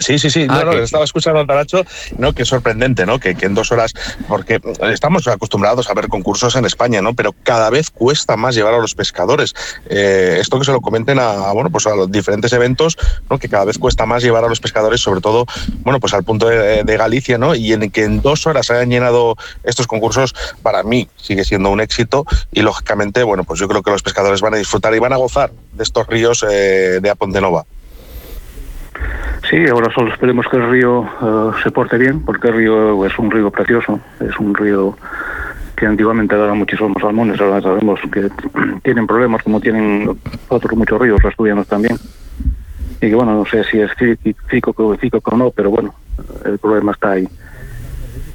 Sí, 0.00 0.18
sí, 0.18 0.30
sí. 0.30 0.46
Ah, 0.48 0.60
no, 0.60 0.64
no, 0.66 0.70
que- 0.72 0.82
estaba 0.82 1.04
escuchando 1.04 1.40
al 1.40 1.46
Taracho, 1.46 1.84
¿no? 2.18 2.32
Que 2.32 2.42
es 2.42 2.48
sorprendente, 2.48 3.06
¿no? 3.06 3.18
Que, 3.18 3.34
que 3.34 3.46
en 3.46 3.54
dos 3.54 3.70
horas, 3.72 3.92
porque 4.28 4.60
estamos 4.90 5.26
acostumbrados 5.28 5.88
a 5.90 5.94
ver 5.94 6.08
concursos 6.08 6.56
en 6.56 6.64
España, 6.64 7.02
¿no? 7.02 7.14
Pero 7.14 7.34
cada 7.42 7.70
vez 7.70 7.90
cuesta 7.90 8.36
más 8.36 8.54
llevar 8.54 8.74
a 8.74 8.78
los 8.78 8.94
pescadores. 8.94 9.54
Eh, 9.88 10.38
esto 10.40 10.58
que 10.58 10.64
se 10.64 10.72
lo 10.72 10.80
comenten 10.80 11.18
a, 11.18 11.52
bueno, 11.52 11.70
pues 11.70 11.86
a 11.86 11.94
los 11.94 12.10
diferentes 12.10 12.52
eventos, 12.52 12.96
¿no? 13.30 13.38
Que 13.38 13.48
cada 13.48 13.64
vez 13.64 13.78
cuesta 13.78 14.06
más 14.06 14.22
llevar 14.22 14.44
a 14.44 14.48
los 14.48 14.60
pescadores, 14.60 15.00
sobre 15.00 15.20
todo, 15.20 15.46
bueno, 15.80 16.00
pues 16.00 16.14
al 16.14 16.24
punto 16.24 16.48
de, 16.48 16.82
de 16.84 16.96
Galicia, 16.96 17.38
¿no? 17.38 17.54
Y 17.54 17.72
en 17.72 17.90
que 17.90 18.04
en 18.04 18.22
dos 18.22 18.46
horas 18.46 18.66
se 18.66 18.74
hayan 18.74 18.90
llenado 18.90 19.36
estos 19.64 19.86
concursos, 19.86 20.34
para 20.62 20.82
mí 20.82 21.08
sigue 21.16 21.44
siendo 21.44 21.70
un 21.70 21.80
éxito 21.80 22.24
y 22.52 22.62
lógicamente, 22.62 23.22
bueno, 23.22 23.44
pues 23.44 23.60
yo 23.60 23.68
creo 23.68 23.82
que 23.82 23.90
los 23.90 24.02
pescadores 24.02 24.40
van 24.40 24.54
a 24.54 24.56
disfrutar 24.56 24.94
y 24.94 24.98
van 24.98 25.12
a 25.12 25.16
gozar 25.16 25.52
de 25.72 25.82
estos 25.82 26.06
ríos 26.06 26.44
eh, 26.48 26.98
de 27.00 27.10
Apontenova. 27.10 27.64
Sí, 29.48 29.66
ahora 29.68 29.92
solo 29.94 30.12
esperemos 30.12 30.46
que 30.50 30.56
el 30.56 30.70
río 30.70 31.04
eh, 31.04 31.50
se 31.62 31.70
porte 31.70 31.98
bien, 31.98 32.24
porque 32.24 32.48
el 32.48 32.54
río 32.54 33.06
es 33.06 33.18
un 33.18 33.30
río 33.30 33.50
precioso, 33.50 34.00
es 34.20 34.36
un 34.38 34.54
río 34.54 34.96
que 35.76 35.86
antiguamente 35.86 36.36
daba 36.36 36.54
muchísimos 36.54 37.00
salmones, 37.00 37.40
ahora 37.40 37.60
sabemos 37.60 38.00
que 38.10 38.28
tienen 38.82 39.06
problemas 39.06 39.42
como 39.42 39.60
tienen 39.60 40.18
otros 40.48 40.76
muchos 40.76 41.00
ríos 41.00 41.24
asturianos 41.24 41.66
también. 41.66 41.96
Y 42.96 43.08
que 43.10 43.14
bueno, 43.14 43.34
no 43.34 43.44
sé 43.44 43.62
si 43.64 43.78
es 43.78 43.90
fico 44.46 44.74
o 44.76 45.36
no, 45.36 45.50
pero 45.50 45.70
bueno, 45.70 45.94
el 46.44 46.58
problema 46.58 46.92
está 46.92 47.12
ahí. 47.12 47.28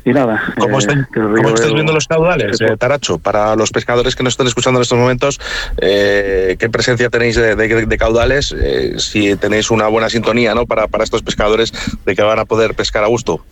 Y 0.03 0.13
nada. 0.13 0.41
¿Cómo, 0.57 0.79
eh, 0.79 0.85
río- 1.11 1.35
cómo 1.43 1.49
estáis 1.55 1.73
viendo 1.73 1.93
los 1.93 2.07
caudales, 2.07 2.59
eh, 2.59 2.75
Taracho? 2.77 3.19
Para 3.19 3.55
los 3.55 3.69
pescadores 3.71 4.15
que 4.15 4.23
nos 4.23 4.33
están 4.33 4.47
escuchando 4.47 4.79
en 4.79 4.81
estos 4.81 4.97
momentos, 4.97 5.39
eh, 5.77 6.55
¿qué 6.57 6.69
presencia 6.69 7.09
tenéis 7.09 7.35
de, 7.35 7.55
de- 7.55 7.85
de 7.85 7.97
caudales? 7.97 8.55
Eh, 8.59 8.95
si 8.97 9.35
tenéis 9.35 9.69
una 9.69 9.87
buena 9.87 10.09
sintonía 10.09 10.55
¿no? 10.55 10.65
para, 10.65 10.87
para 10.87 11.03
estos 11.03 11.21
pescadores 11.21 11.71
de 12.05 12.15
que 12.15 12.21
van 12.23 12.39
a 12.39 12.45
poder 12.45 12.73
pescar 12.73 13.03
a 13.03 13.07
gusto. 13.07 13.45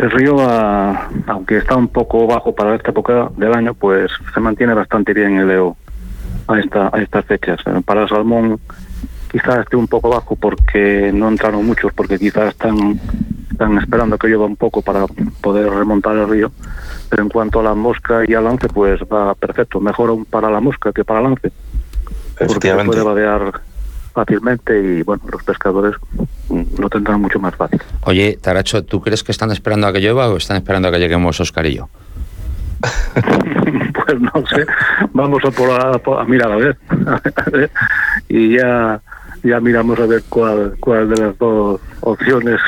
El 0.00 0.10
río, 0.10 0.36
ah, 0.40 1.10
aunque 1.26 1.58
está 1.58 1.76
un 1.76 1.88
poco 1.88 2.26
bajo 2.26 2.54
para 2.54 2.74
esta 2.74 2.90
época 2.90 3.28
del 3.36 3.52
año, 3.54 3.74
pues 3.74 4.10
se 4.32 4.40
mantiene 4.40 4.72
bastante 4.72 5.12
bien 5.12 5.36
el 5.36 5.50
EO 5.50 5.76
a, 6.48 6.58
esta, 6.58 6.88
a 6.90 6.98
estas 7.02 7.26
fechas. 7.26 7.60
Eh, 7.66 7.82
Para 7.84 8.04
el 8.04 8.08
salmón 8.08 8.58
quizás 9.32 9.60
esté 9.60 9.76
un 9.76 9.88
poco 9.88 10.10
bajo 10.10 10.36
porque 10.36 11.10
no 11.12 11.28
entraron 11.28 11.64
muchos, 11.66 11.92
porque 11.94 12.18
quizás 12.18 12.48
están, 12.50 13.00
están 13.50 13.78
esperando 13.78 14.16
que 14.18 14.28
llueva 14.28 14.44
un 14.46 14.56
poco 14.56 14.82
para 14.82 15.06
poder 15.40 15.68
remontar 15.70 16.16
el 16.16 16.28
río. 16.28 16.52
Pero 17.08 17.22
en 17.24 17.28
cuanto 17.30 17.60
a 17.60 17.62
la 17.62 17.74
mosca 17.74 18.22
y 18.28 18.34
al 18.34 18.44
lance, 18.44 18.68
pues 18.68 19.00
va 19.02 19.34
perfecto. 19.34 19.80
Mejor 19.80 20.10
aún 20.10 20.24
para 20.26 20.50
la 20.50 20.60
mosca 20.60 20.92
que 20.92 21.04
para 21.04 21.20
el 21.20 21.24
lance. 21.26 21.50
Porque 22.38 22.68
se 22.70 22.84
puede 22.84 23.02
vadear 23.02 23.60
fácilmente 24.12 24.78
y 24.78 25.02
bueno, 25.02 25.22
los 25.32 25.42
pescadores 25.42 25.94
lo 26.78 26.90
tendrán 26.90 27.20
mucho 27.22 27.38
más 27.40 27.54
fácil. 27.56 27.80
Oye, 28.02 28.38
Taracho, 28.40 28.84
¿tú 28.84 29.00
crees 29.00 29.22
que 29.24 29.32
están 29.32 29.50
esperando 29.50 29.86
a 29.86 29.92
que 29.92 30.00
llueva 30.00 30.28
o 30.28 30.36
están 30.36 30.58
esperando 30.58 30.88
a 30.88 30.92
que 30.92 30.98
lleguemos 30.98 31.40
Oscar 31.40 31.64
y 31.66 31.76
yo? 31.76 31.88
pues 33.14 34.20
no 34.20 34.46
sé, 34.48 34.66
vamos 35.12 35.42
a, 35.44 35.50
por 35.50 35.70
a, 35.70 35.92
por- 35.98 36.20
a 36.20 36.24
mirar 36.24 36.52
a 36.52 36.56
ver. 36.56 36.76
y 38.28 38.56
ya 38.56 39.00
ya 39.42 39.60
miramos 39.60 39.98
a 39.98 40.06
ver 40.06 40.22
cuál 40.28 40.74
cuál 40.80 41.08
de 41.10 41.20
las 41.20 41.38
dos 41.38 41.80
opciones 42.00 42.60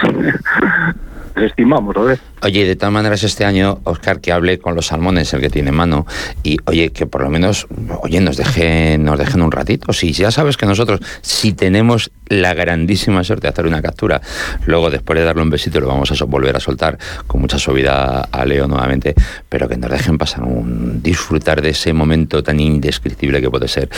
estimamos, 1.36 1.96
a 1.96 2.00
ver. 2.00 2.18
Oye, 2.42 2.66
de 2.66 2.76
todas 2.76 2.92
maneras, 2.92 3.22
este 3.22 3.44
año, 3.44 3.80
Oscar, 3.84 4.20
que 4.20 4.32
hable 4.32 4.58
con 4.58 4.74
los 4.74 4.86
salmones, 4.86 5.32
el 5.34 5.40
que 5.40 5.50
tiene 5.50 5.72
mano, 5.72 6.06
y 6.42 6.58
oye, 6.66 6.90
que 6.90 7.06
por 7.06 7.22
lo 7.22 7.30
menos, 7.30 7.66
oye, 8.02 8.20
nos 8.20 8.36
dejen, 8.36 9.04
nos 9.04 9.18
dejen 9.18 9.42
un 9.42 9.50
ratito. 9.50 9.92
Si 9.92 10.12
ya 10.12 10.30
sabes 10.30 10.56
que 10.56 10.66
nosotros, 10.66 11.00
si 11.22 11.52
tenemos 11.52 12.10
la 12.28 12.54
grandísima 12.54 13.24
suerte 13.24 13.46
de 13.46 13.52
hacer 13.52 13.66
una 13.66 13.82
captura, 13.82 14.20
luego 14.66 14.90
después 14.90 15.18
de 15.18 15.24
darle 15.24 15.42
un 15.42 15.50
besito 15.50 15.80
lo 15.80 15.88
vamos 15.88 16.10
a 16.10 16.24
volver 16.24 16.56
a 16.56 16.60
soltar 16.60 16.98
con 17.26 17.40
mucha 17.40 17.58
suavidad 17.58 18.28
a 18.30 18.44
Leo 18.44 18.66
nuevamente, 18.66 19.14
pero 19.48 19.68
que 19.68 19.76
nos 19.76 19.90
dejen 19.90 20.18
pasar 20.18 20.44
un 20.44 21.02
disfrutar 21.02 21.62
de 21.62 21.70
ese 21.70 21.92
momento 21.92 22.42
tan 22.42 22.60
indescriptible 22.60 23.40
que 23.40 23.50
puede 23.50 23.68
ser 23.68 23.88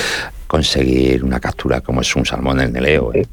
conseguir 0.46 1.24
una 1.24 1.40
captura 1.40 1.80
como 1.80 2.00
es 2.00 2.16
un 2.16 2.24
salmón 2.24 2.60
en 2.60 2.76
el 2.76 2.82
Leo. 2.82 3.12
¿eh? 3.14 3.26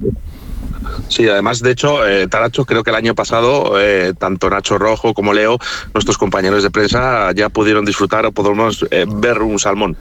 Sí, 1.10 1.28
además, 1.28 1.62
de 1.62 1.72
hecho, 1.72 2.06
eh, 2.08 2.28
Taracho, 2.28 2.66
creo 2.66 2.84
que 2.84 2.90
el 2.90 2.96
año 2.96 3.16
pasado, 3.16 3.80
eh, 3.80 4.14
tanto 4.18 4.50
Nacho 4.50 4.78
Rojo 4.78 5.14
como 5.14 5.34
Leo, 5.34 5.58
nuestros 5.94 6.18
compañeros 6.18 6.64
de 6.64 6.72
prensa, 6.72 7.32
ya 7.34 7.50
pudieron 7.50 7.86
disfrutar 7.86 8.26
o 8.26 8.32
podemos 8.32 8.86
eh, 8.92 9.06
ver 9.08 9.42
un 9.42 9.60
salmón. 9.60 9.96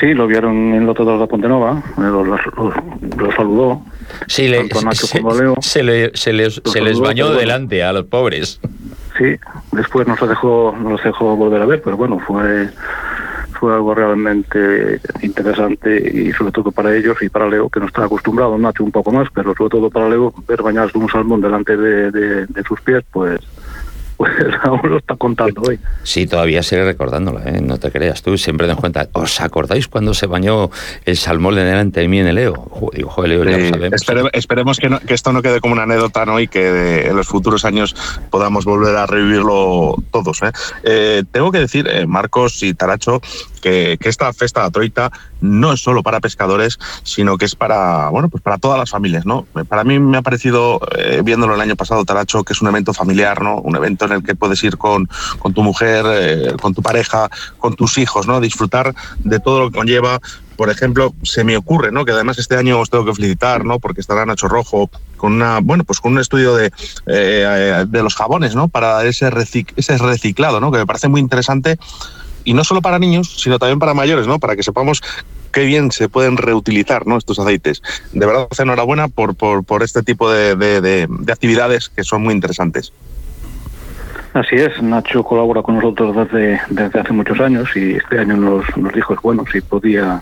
Sí, 0.00 0.14
lo 0.14 0.26
vieron 0.28 0.54
en 0.74 0.86
Loto 0.86 1.04
de 1.04 1.16
la 1.18 1.26
Pontenova, 1.26 1.82
eh, 1.86 1.92
lo, 2.02 2.24
lo- 2.24 2.36
lo- 3.16 3.32
saludó. 3.34 3.82
Sí, 4.28 4.46
le- 4.46 4.58
Tanto 4.60 4.82
Nacho 4.82 5.06
se, 5.08 5.20
como 5.20 5.34
Leo. 5.34 5.54
se 5.60 5.82
le- 5.82 6.12
se 6.16 6.32
les, 6.32 6.60
se 6.64 6.80
les 6.80 7.00
bañó 7.00 7.30
delante 7.32 7.82
a 7.82 7.92
los 7.92 8.04
pobres. 8.04 8.60
Sí, 9.18 9.34
después 9.72 10.06
nos 10.06 10.20
dejó, 10.28 10.72
nos 10.80 11.02
dejó 11.02 11.34
volver 11.34 11.62
a 11.62 11.66
ver, 11.66 11.82
pero 11.82 11.96
bueno, 11.96 12.20
fue 12.24 12.68
fue 13.58 13.74
algo 13.74 13.94
realmente 13.94 15.00
interesante 15.22 15.96
y 16.12 16.32
sobre 16.32 16.52
todo 16.52 16.70
para 16.72 16.94
ellos 16.94 17.16
y 17.22 17.28
para 17.28 17.48
Leo, 17.48 17.68
que 17.68 17.80
no 17.80 17.86
está 17.86 18.04
acostumbrado, 18.04 18.56
Nacho 18.58 18.84
un 18.84 18.92
poco 18.92 19.10
más, 19.12 19.28
pero 19.34 19.54
sobre 19.54 19.70
todo 19.70 19.90
para 19.90 20.08
Leo, 20.08 20.32
ver 20.46 20.62
bañarse 20.62 20.96
un 20.98 21.08
salmón 21.08 21.40
delante 21.40 21.76
de, 21.76 22.10
de- 22.10 22.46
de 22.46 22.62
sus 22.64 22.80
pies, 22.80 23.04
pues, 23.12 23.40
pues 24.32 24.32
aún 24.64 24.80
lo 24.82 24.98
está 24.98 25.14
contando 25.16 25.62
hoy. 25.62 25.78
Sí, 26.02 26.26
todavía 26.26 26.62
sigue 26.62 26.84
recordándolo, 26.84 27.40
¿eh? 27.44 27.60
no 27.62 27.78
te 27.78 27.90
creas 27.92 28.20
tú, 28.22 28.36
siempre 28.36 28.66
ten 28.66 28.74
en 28.74 28.80
cuenta. 28.80 29.08
¿Os 29.12 29.40
acordáis 29.40 29.86
cuando 29.88 30.12
se 30.12 30.26
bañó 30.26 30.70
el 31.04 31.16
salmón 31.16 31.54
de 31.54 31.62
delante 31.64 32.00
de 32.00 32.08
mí 32.08 32.18
en 32.18 32.26
el 32.26 32.36
Digo, 32.36 33.08
joder, 33.10 33.30
Leo, 33.30 33.44
ya 33.44 33.58
lo 33.58 33.68
sabemos. 33.68 34.02
espere- 34.02 34.30
esperemos 34.32 34.78
que, 34.78 34.88
no- 34.88 35.00
que 35.00 35.14
esto 35.14 35.32
no 35.32 35.40
quede 35.42 35.60
como 35.60 35.74
una 35.74 35.84
anécdota 35.84 36.24
¿no? 36.26 36.40
y 36.40 36.48
que 36.48 36.60
de- 36.70 37.06
en 37.08 37.16
los 37.16 37.26
futuros 37.28 37.64
años 37.64 37.94
podamos 38.30 38.64
volver 38.64 38.96
a 38.96 39.06
revivirlo 39.06 39.94
todos. 40.12 40.42
¿eh? 40.42 40.50
Eh, 40.82 41.22
tengo 41.30 41.52
que 41.52 41.58
decir, 41.58 41.86
eh, 41.88 42.06
Marcos 42.06 42.62
y 42.62 42.74
Taracho, 42.74 43.20
que, 43.58 43.98
esta 44.00 44.32
festa 44.32 44.64
de 44.64 44.70
Troita 44.70 45.12
no 45.40 45.72
es 45.72 45.80
solo 45.80 46.02
para 46.02 46.20
pescadores, 46.20 46.78
sino 47.02 47.36
que 47.36 47.44
es 47.44 47.54
para, 47.54 48.08
bueno, 48.08 48.28
pues 48.28 48.42
para 48.42 48.58
todas 48.58 48.78
las 48.78 48.90
familias, 48.90 49.26
¿no? 49.26 49.46
Para 49.68 49.84
mí 49.84 49.98
me 49.98 50.16
ha 50.16 50.22
parecido, 50.22 50.80
eh, 50.96 51.20
viéndolo 51.22 51.54
el 51.54 51.60
año 51.60 51.76
pasado, 51.76 52.04
Taracho, 52.04 52.42
que 52.44 52.54
es 52.54 52.62
un 52.62 52.68
evento 52.68 52.94
familiar, 52.94 53.42
¿no? 53.42 53.58
Un 53.58 53.76
evento 53.76 54.06
en 54.06 54.12
el 54.12 54.22
que 54.22 54.34
puedes 54.34 54.62
ir 54.64 54.78
con, 54.78 55.08
con 55.38 55.52
tu 55.52 55.62
mujer, 55.62 56.04
eh, 56.08 56.52
con 56.60 56.74
tu 56.74 56.82
pareja, 56.82 57.28
con 57.58 57.74
tus 57.74 57.98
hijos, 57.98 58.26
¿no? 58.26 58.40
Disfrutar 58.40 58.94
de 59.18 59.40
todo 59.40 59.60
lo 59.60 59.70
que 59.70 59.78
conlleva 59.78 60.20
por 60.58 60.70
ejemplo, 60.70 61.14
se 61.22 61.44
me 61.44 61.56
ocurre, 61.56 61.92
¿no? 61.92 62.04
Que 62.04 62.10
además 62.10 62.36
este 62.36 62.56
año 62.56 62.80
os 62.80 62.90
tengo 62.90 63.04
que 63.04 63.14
felicitar, 63.14 63.64
¿no? 63.64 63.78
Porque 63.78 64.00
estará 64.00 64.26
Nacho 64.26 64.48
Rojo 64.48 64.90
con 65.16 65.34
una, 65.34 65.60
bueno, 65.62 65.84
pues 65.84 66.00
con 66.00 66.14
un 66.14 66.18
estudio 66.18 66.56
de, 66.56 66.72
eh, 67.06 67.84
de 67.86 68.02
los 68.02 68.16
jabones, 68.16 68.56
¿no? 68.56 68.66
Para 68.66 69.04
ese, 69.04 69.30
ese 69.76 69.98
reciclado, 69.98 70.60
¿no? 70.60 70.72
Que 70.72 70.78
me 70.78 70.86
parece 70.86 71.06
muy 71.06 71.20
interesante 71.20 71.78
y 72.44 72.54
no 72.54 72.64
solo 72.64 72.80
para 72.80 72.98
niños, 72.98 73.34
sino 73.40 73.58
también 73.58 73.78
para 73.78 73.94
mayores, 73.94 74.26
¿no? 74.26 74.38
Para 74.38 74.56
que 74.56 74.62
sepamos 74.62 75.02
qué 75.52 75.64
bien 75.64 75.90
se 75.90 76.08
pueden 76.08 76.36
reutilizar 76.36 77.06
¿no? 77.06 77.16
estos 77.16 77.38
aceites. 77.38 77.82
De 78.12 78.26
verdad, 78.26 78.48
enhorabuena 78.58 79.08
por, 79.08 79.34
por, 79.34 79.64
por 79.64 79.82
este 79.82 80.02
tipo 80.02 80.30
de, 80.30 80.56
de, 80.56 80.80
de, 80.80 81.32
actividades 81.32 81.88
que 81.88 82.04
son 82.04 82.22
muy 82.22 82.34
interesantes. 82.34 82.92
Así 84.34 84.56
es, 84.56 84.80
Nacho 84.82 85.24
colabora 85.24 85.62
con 85.62 85.76
nosotros 85.76 86.14
desde, 86.14 86.60
desde 86.68 87.00
hace 87.00 87.12
muchos 87.12 87.40
años 87.40 87.68
y 87.74 87.94
este 87.94 88.18
año 88.18 88.36
nos, 88.36 88.64
nos 88.76 88.92
dijo, 88.92 89.16
bueno, 89.22 89.44
si 89.50 89.60
podía 89.60 90.20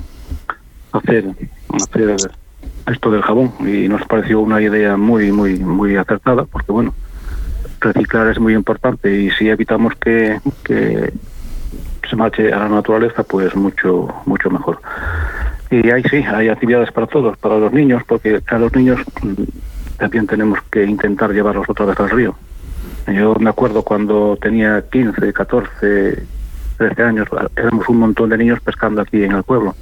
hacer, 0.93 1.25
hacer 1.73 2.17
esto 2.87 3.11
del 3.11 3.23
jabón 3.23 3.53
y 3.61 3.89
nos 3.89 4.07
pareció 4.07 4.41
una 4.41 4.63
idea 4.63 4.97
muy, 4.97 5.33
muy, 5.33 5.59
muy 5.59 5.97
acertada 5.97 6.45
porque, 6.45 6.71
bueno, 6.71 6.95
reciclar 7.81 8.29
es 8.29 8.39
muy 8.39 8.55
importante 8.55 9.21
y 9.21 9.31
si 9.33 9.49
evitamos 9.49 9.95
que 9.97 10.39
se 12.09 12.17
marche 12.17 12.53
a 12.53 12.59
la 12.59 12.69
naturaleza, 12.69 13.23
pues 13.23 13.55
mucho, 13.55 14.09
mucho 14.27 14.51
mejor. 14.51 14.81
Y 15.71 15.91
ahí 15.91 16.03
sí, 16.11 16.17
hay 16.17 16.49
actividades 16.49 16.93
para 16.93 17.07
todos, 17.07 17.37
para 17.39 17.59
los 17.59 17.73
niños, 17.73 18.03
porque 18.07 18.41
a 18.47 18.59
los 18.59 18.75
niños 18.75 19.01
mm, 19.23 19.43
también 19.99 20.27
tenemos 20.27 20.59
que 20.71 20.85
intentar 20.85 21.33
llevarlos 21.33 21.69
otra 21.69 21.87
vez 21.87 21.99
al 22.01 22.11
río. 22.11 22.37
Yo 23.07 23.35
me 23.37 23.51
acuerdo 23.51 23.83
cuando 23.83 24.37
tenía 24.41 24.83
15, 24.91 25.33
14, 25.33 26.27
13 26.79 27.03
años, 27.03 27.29
éramos 27.57 27.89
un 27.89 27.99
montón 27.99 28.31
de 28.31 28.39
niños 28.39 28.61
pescando 28.61 29.01
aquí 29.01 29.23
en 29.23 29.33
el 29.33 29.43
pueblo 29.43 29.75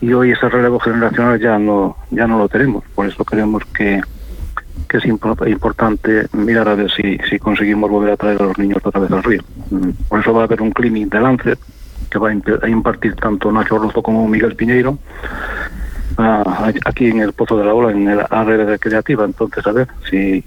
y 0.00 0.12
hoy 0.12 0.32
ese 0.32 0.48
relevo 0.48 0.78
generacional 0.78 1.40
ya 1.40 1.58
no 1.58 1.96
ya 2.10 2.26
no 2.26 2.38
lo 2.38 2.48
tenemos 2.48 2.84
por 2.94 3.06
eso 3.06 3.24
creemos 3.24 3.62
que, 3.74 4.00
que 4.88 4.98
es 4.98 5.04
importante 5.06 6.26
mirar 6.32 6.68
a 6.68 6.74
ver 6.74 6.90
si, 6.90 7.18
si 7.28 7.38
conseguimos 7.38 7.90
volver 7.90 8.12
a 8.12 8.16
traer 8.16 8.40
a 8.42 8.46
los 8.46 8.58
niños 8.58 8.78
otra 8.84 9.00
vez 9.00 9.10
al 9.10 9.22
río. 9.22 9.42
Mm, 9.70 9.90
por 10.08 10.20
eso 10.20 10.32
va 10.32 10.42
a 10.42 10.44
haber 10.44 10.62
un 10.62 10.70
clinic 10.70 11.10
de 11.10 11.20
Lancet 11.20 11.58
que 12.10 12.18
va 12.18 12.30
a 12.30 12.68
impartir 12.68 13.16
tanto 13.16 13.50
Nacho 13.50 13.78
Rozo 13.78 14.02
como 14.02 14.28
Miguel 14.28 14.54
Piñeiro 14.54 14.98
aquí 16.84 17.08
en 17.08 17.20
el 17.20 17.32
Pozo 17.32 17.58
de 17.58 17.64
la 17.64 17.74
Ola 17.74 17.90
en 17.90 18.16
la 18.16 18.44
red 18.44 18.78
creativa. 18.78 19.24
Entonces 19.24 19.66
a 19.66 19.72
ver 19.72 19.88
si 20.08 20.44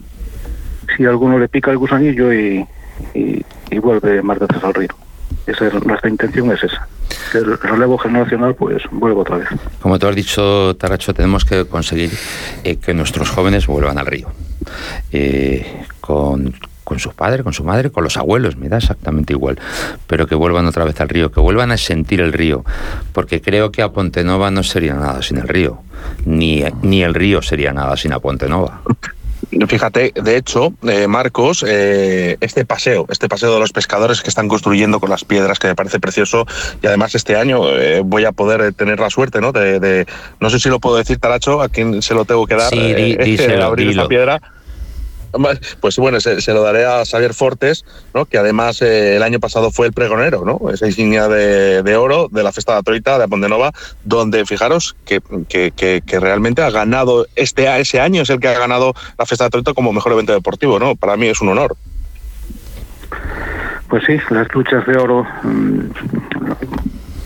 si 0.96 1.06
a 1.06 1.10
alguno 1.10 1.38
le 1.38 1.48
pica 1.48 1.72
el 1.72 1.78
gusanillo 1.78 2.34
y, 2.34 2.66
y, 3.14 3.46
y 3.70 3.80
vuelve 3.80 4.22
más 4.22 4.40
veces 4.40 4.64
al 4.64 4.74
río 4.74 4.90
esa 5.52 5.68
es, 5.68 5.86
nuestra 5.86 6.10
intención 6.10 6.52
es 6.52 6.64
esa 6.64 6.88
el 7.34 7.58
relevo 7.60 7.98
generacional 7.98 8.56
pues 8.56 8.84
vuelva 8.92 9.22
otra 9.22 9.38
vez. 9.38 9.48
Como 9.82 10.00
tú 10.00 10.08
has 10.08 10.16
dicho, 10.16 10.76
Taracho, 10.76 11.14
tenemos 11.14 11.46
que 11.46 11.66
conseguir 11.66 12.12
eh, 12.64 12.78
que 12.78 12.94
nuestros 12.94 13.30
jóvenes 13.30 13.68
vuelvan 13.68 13.98
al 13.98 14.06
río. 14.06 14.30
Eh, 15.12 15.86
con, 16.00 16.54
con 16.84 17.00
su 17.00 17.12
padre, 17.12 17.44
con 17.44 17.54
su 17.54 17.64
madre, 17.64 17.92
con 17.92 18.04
los 18.04 18.18
abuelos, 18.18 18.58
me 18.58 18.68
da 18.68 18.78
exactamente 18.78 19.34
igual, 19.34 19.60
pero 20.08 20.28
que 20.28 20.36
vuelvan 20.36 20.66
otra 20.66 20.86
vez 20.86 21.00
al 21.02 21.10
río, 21.10 21.32
que 21.32 21.40
vuelvan 21.40 21.72
a 21.72 21.78
sentir 21.78 22.22
el 22.22 22.34
río, 22.34 22.66
porque 23.14 23.42
creo 23.42 23.72
que 23.72 23.82
a 23.82 23.90
Pontenova 23.90 24.50
no 24.52 24.64
sería 24.64 24.96
nada 24.96 25.22
sin 25.22 25.38
el 25.38 25.48
río, 25.48 25.82
ni, 26.26 26.64
ni 26.82 27.04
el 27.04 27.14
río 27.14 27.42
sería 27.42 27.74
nada 27.74 27.96
sin 27.96 28.14
a 28.14 28.20
Pontenova. 28.20 28.82
Fíjate, 29.68 30.14
de 30.16 30.38
hecho, 30.38 30.74
eh, 30.88 31.08
Marcos, 31.08 31.66
eh, 31.68 32.38
este 32.40 32.66
paseo, 32.66 33.08
este 33.10 33.28
paseo 33.28 33.54
de 33.54 33.60
los 33.60 33.72
pescadores 33.72 34.22
que 34.22 34.30
están 34.30 34.48
construyendo 34.48 35.00
con 35.00 35.10
las 35.10 35.26
piedras, 35.26 35.58
que 35.58 35.68
me 35.68 35.76
parece 35.76 36.00
precioso, 36.00 36.46
y 36.84 36.88
además 36.88 37.16
este 37.16 37.36
año 37.36 37.68
eh, 37.70 38.02
voy 38.06 38.26
a 38.26 38.32
poder 38.32 38.74
tener 38.74 39.00
la 39.00 39.10
suerte, 39.10 39.42
¿no? 39.42 39.52
De, 39.52 40.06
no 40.40 40.50
sé 40.52 40.60
si 40.60 40.70
lo 40.70 40.80
puedo 40.80 40.98
decir, 40.98 41.18
Taracho, 41.18 41.62
a 41.62 41.70
quién 41.70 42.02
se 42.04 42.14
lo 42.14 42.26
tengo 42.26 42.46
que 42.46 42.56
dar, 42.56 42.70
sí, 42.70 43.18
díselo, 43.24 43.66
abrir 43.66 43.90
esta 43.90 44.08
piedra 44.08 44.40
pues 45.80 45.98
bueno, 45.98 46.20
se, 46.20 46.54
lo 46.54 46.64
daré 46.64 46.86
a 46.86 47.06
Xavier 47.06 47.34
Fortes, 47.34 47.86
¿no? 48.14 48.26
que 48.26 48.38
además 48.38 48.82
eh, 48.82 49.16
el 49.16 49.24
año 49.24 49.40
pasado 49.40 49.72
fue 49.72 49.88
el 49.88 49.94
pregonero, 49.94 50.44
¿no? 50.46 50.70
esa 50.72 50.88
insignia 50.88 51.28
de, 51.28 51.96
oro 51.96 52.28
de 52.32 52.44
la 52.44 52.52
Festa 52.52 52.76
de 52.76 52.84
Troita 52.84 53.20
de 53.20 53.28
Pontenova, 53.28 53.72
donde 54.04 54.46
fijaros 54.46 54.96
que, 55.06 55.22
que, 55.50 56.20
realmente 56.20 56.62
ha 56.62 56.70
ganado, 56.70 57.28
este 57.36 57.80
ese 57.80 58.00
año 58.00 58.24
es 58.24 58.30
el 58.30 58.40
que 58.40 58.48
ha 58.48 58.58
ganado 58.60 58.94
la 59.18 59.26
Festa 59.26 59.46
de 59.46 59.50
Troita 59.52 59.74
como 59.74 59.94
mejor 59.94 60.14
evento 60.14 60.34
deportivo. 60.34 60.80
¿no? 60.80 60.96
Para 60.96 61.18
mí 61.18 61.28
es 61.28 61.42
un 61.42 61.50
honor. 61.50 61.76
Pues 63.90 64.04
sí, 64.06 64.18
las 64.30 64.54
luchas 64.54 64.86
de 64.86 64.98
oro 64.98 65.26
mm, 65.44 65.80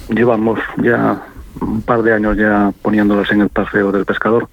llevamos 0.09 0.59
ya 0.81 1.21
un 1.59 1.81
par 1.81 2.01
de 2.03 2.13
años 2.13 2.37
ya 2.37 2.71
poniéndolas 2.81 3.29
en 3.31 3.41
el 3.41 3.49
paseo 3.49 3.91
del 3.91 4.05
pescador 4.05 4.47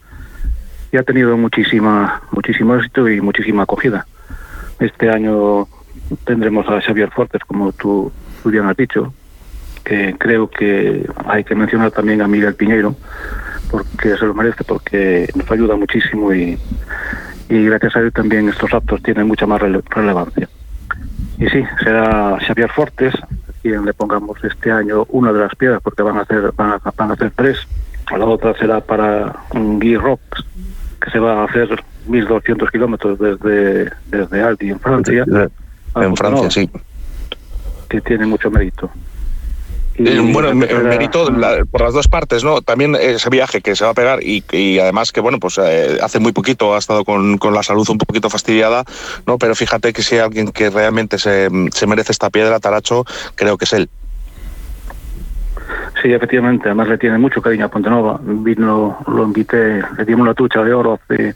y 0.92 0.96
ha 0.96 1.02
tenido 1.02 1.36
muchísima, 1.36 2.22
muchísimo 2.32 2.74
éxito 2.76 3.08
y 3.08 3.20
muchísima 3.20 3.62
acogida. 3.62 4.06
Este 4.78 5.08
año 5.10 5.68
tendremos 6.24 6.66
a 6.68 6.80
Xavier 6.80 7.10
Fortes, 7.10 7.42
como 7.46 7.72
tú, 7.72 8.12
bien 8.44 8.66
has 8.66 8.76
dicho, 8.76 9.12
que 9.84 10.14
creo 10.18 10.48
que 10.48 11.08
hay 11.26 11.44
que 11.44 11.54
mencionar 11.54 11.90
también 11.90 12.22
a 12.22 12.28
Miguel 12.28 12.54
Piñeiro, 12.54 12.96
porque 13.70 14.16
se 14.16 14.24
lo 14.24 14.34
merece, 14.34 14.64
porque 14.64 15.28
nos 15.34 15.50
ayuda 15.50 15.76
muchísimo 15.76 16.32
y, 16.32 16.58
y 17.48 17.64
gracias 17.64 17.96
a 17.96 18.00
él 18.00 18.12
también 18.12 18.48
estos 18.48 18.72
actos 18.72 19.02
tienen 19.02 19.28
mucha 19.28 19.46
más 19.46 19.60
relevancia. 19.60 20.48
Y 21.38 21.48
sí, 21.48 21.64
será 21.82 22.38
Xavier 22.40 22.70
Fortes 22.70 23.14
quien 23.62 23.84
le 23.84 23.92
pongamos 23.92 24.42
este 24.42 24.70
año 24.70 25.04
una 25.10 25.32
de 25.32 25.40
las 25.40 25.54
piedras, 25.54 25.80
porque 25.82 26.02
van 26.02 26.18
a 26.18 26.22
hacer, 26.22 26.52
van 26.56 26.72
a, 26.72 26.92
van 26.96 27.10
a 27.10 27.14
hacer 27.14 27.32
tres. 27.34 27.58
La 28.10 28.24
otra 28.24 28.54
será 28.54 28.80
para 28.80 29.36
Guy 29.52 29.96
Rocks, 29.96 30.44
que 31.00 31.10
se 31.10 31.18
va 31.18 31.42
a 31.42 31.44
hacer 31.44 31.68
1.200 32.08 32.70
kilómetros 32.70 33.18
desde, 33.18 33.90
desde 34.06 34.42
Aldi, 34.42 34.70
en 34.70 34.80
Francia. 34.80 35.24
En 35.96 36.16
Francia, 36.16 36.50
sí. 36.50 36.70
Que 37.88 38.00
tiene 38.00 38.26
mucho 38.26 38.50
mérito. 38.50 38.90
Y 39.96 40.18
bueno, 40.32 40.54
mérito 40.54 41.26
por 41.70 41.82
las 41.82 41.92
dos 41.92 42.08
partes, 42.08 42.42
¿no? 42.42 42.62
También 42.62 42.94
ese 42.94 43.28
viaje 43.28 43.60
que 43.60 43.76
se 43.76 43.84
va 43.84 43.90
a 43.90 43.94
pegar 43.94 44.20
y, 44.22 44.78
además 44.78 45.12
que, 45.12 45.20
bueno, 45.20 45.38
pues 45.38 45.58
eh, 45.58 45.98
hace 46.00 46.20
muy 46.20 46.32
poquito 46.32 46.74
ha 46.74 46.78
estado 46.78 47.04
con, 47.04 47.36
con, 47.36 47.52
la 47.52 47.62
salud 47.62 47.86
un 47.90 47.98
poquito 47.98 48.30
fastidiada, 48.30 48.84
¿no? 49.26 49.36
Pero 49.36 49.54
fíjate 49.54 49.92
que 49.92 50.02
si 50.02 50.14
hay 50.14 50.22
alguien 50.22 50.52
que 50.52 50.70
realmente 50.70 51.18
se, 51.18 51.48
se 51.72 51.86
merece 51.86 52.12
esta 52.12 52.30
piedra, 52.30 52.60
Taracho, 52.60 53.04
creo 53.34 53.58
que 53.58 53.66
es 53.66 53.72
él. 53.74 53.90
Sí, 56.02 56.12
efectivamente, 56.12 56.68
además 56.68 56.88
le 56.88 56.98
tiene 56.98 57.18
mucho 57.18 57.42
cariño 57.42 57.66
a 57.66 57.68
Pontenova. 57.68 58.18
Vino, 58.22 58.98
lo 59.06 59.24
invité, 59.24 59.82
le 59.98 60.04
dimos 60.06 60.26
la 60.26 60.34
tucha 60.34 60.62
de 60.62 60.72
oro 60.72 60.94
hace, 60.94 61.34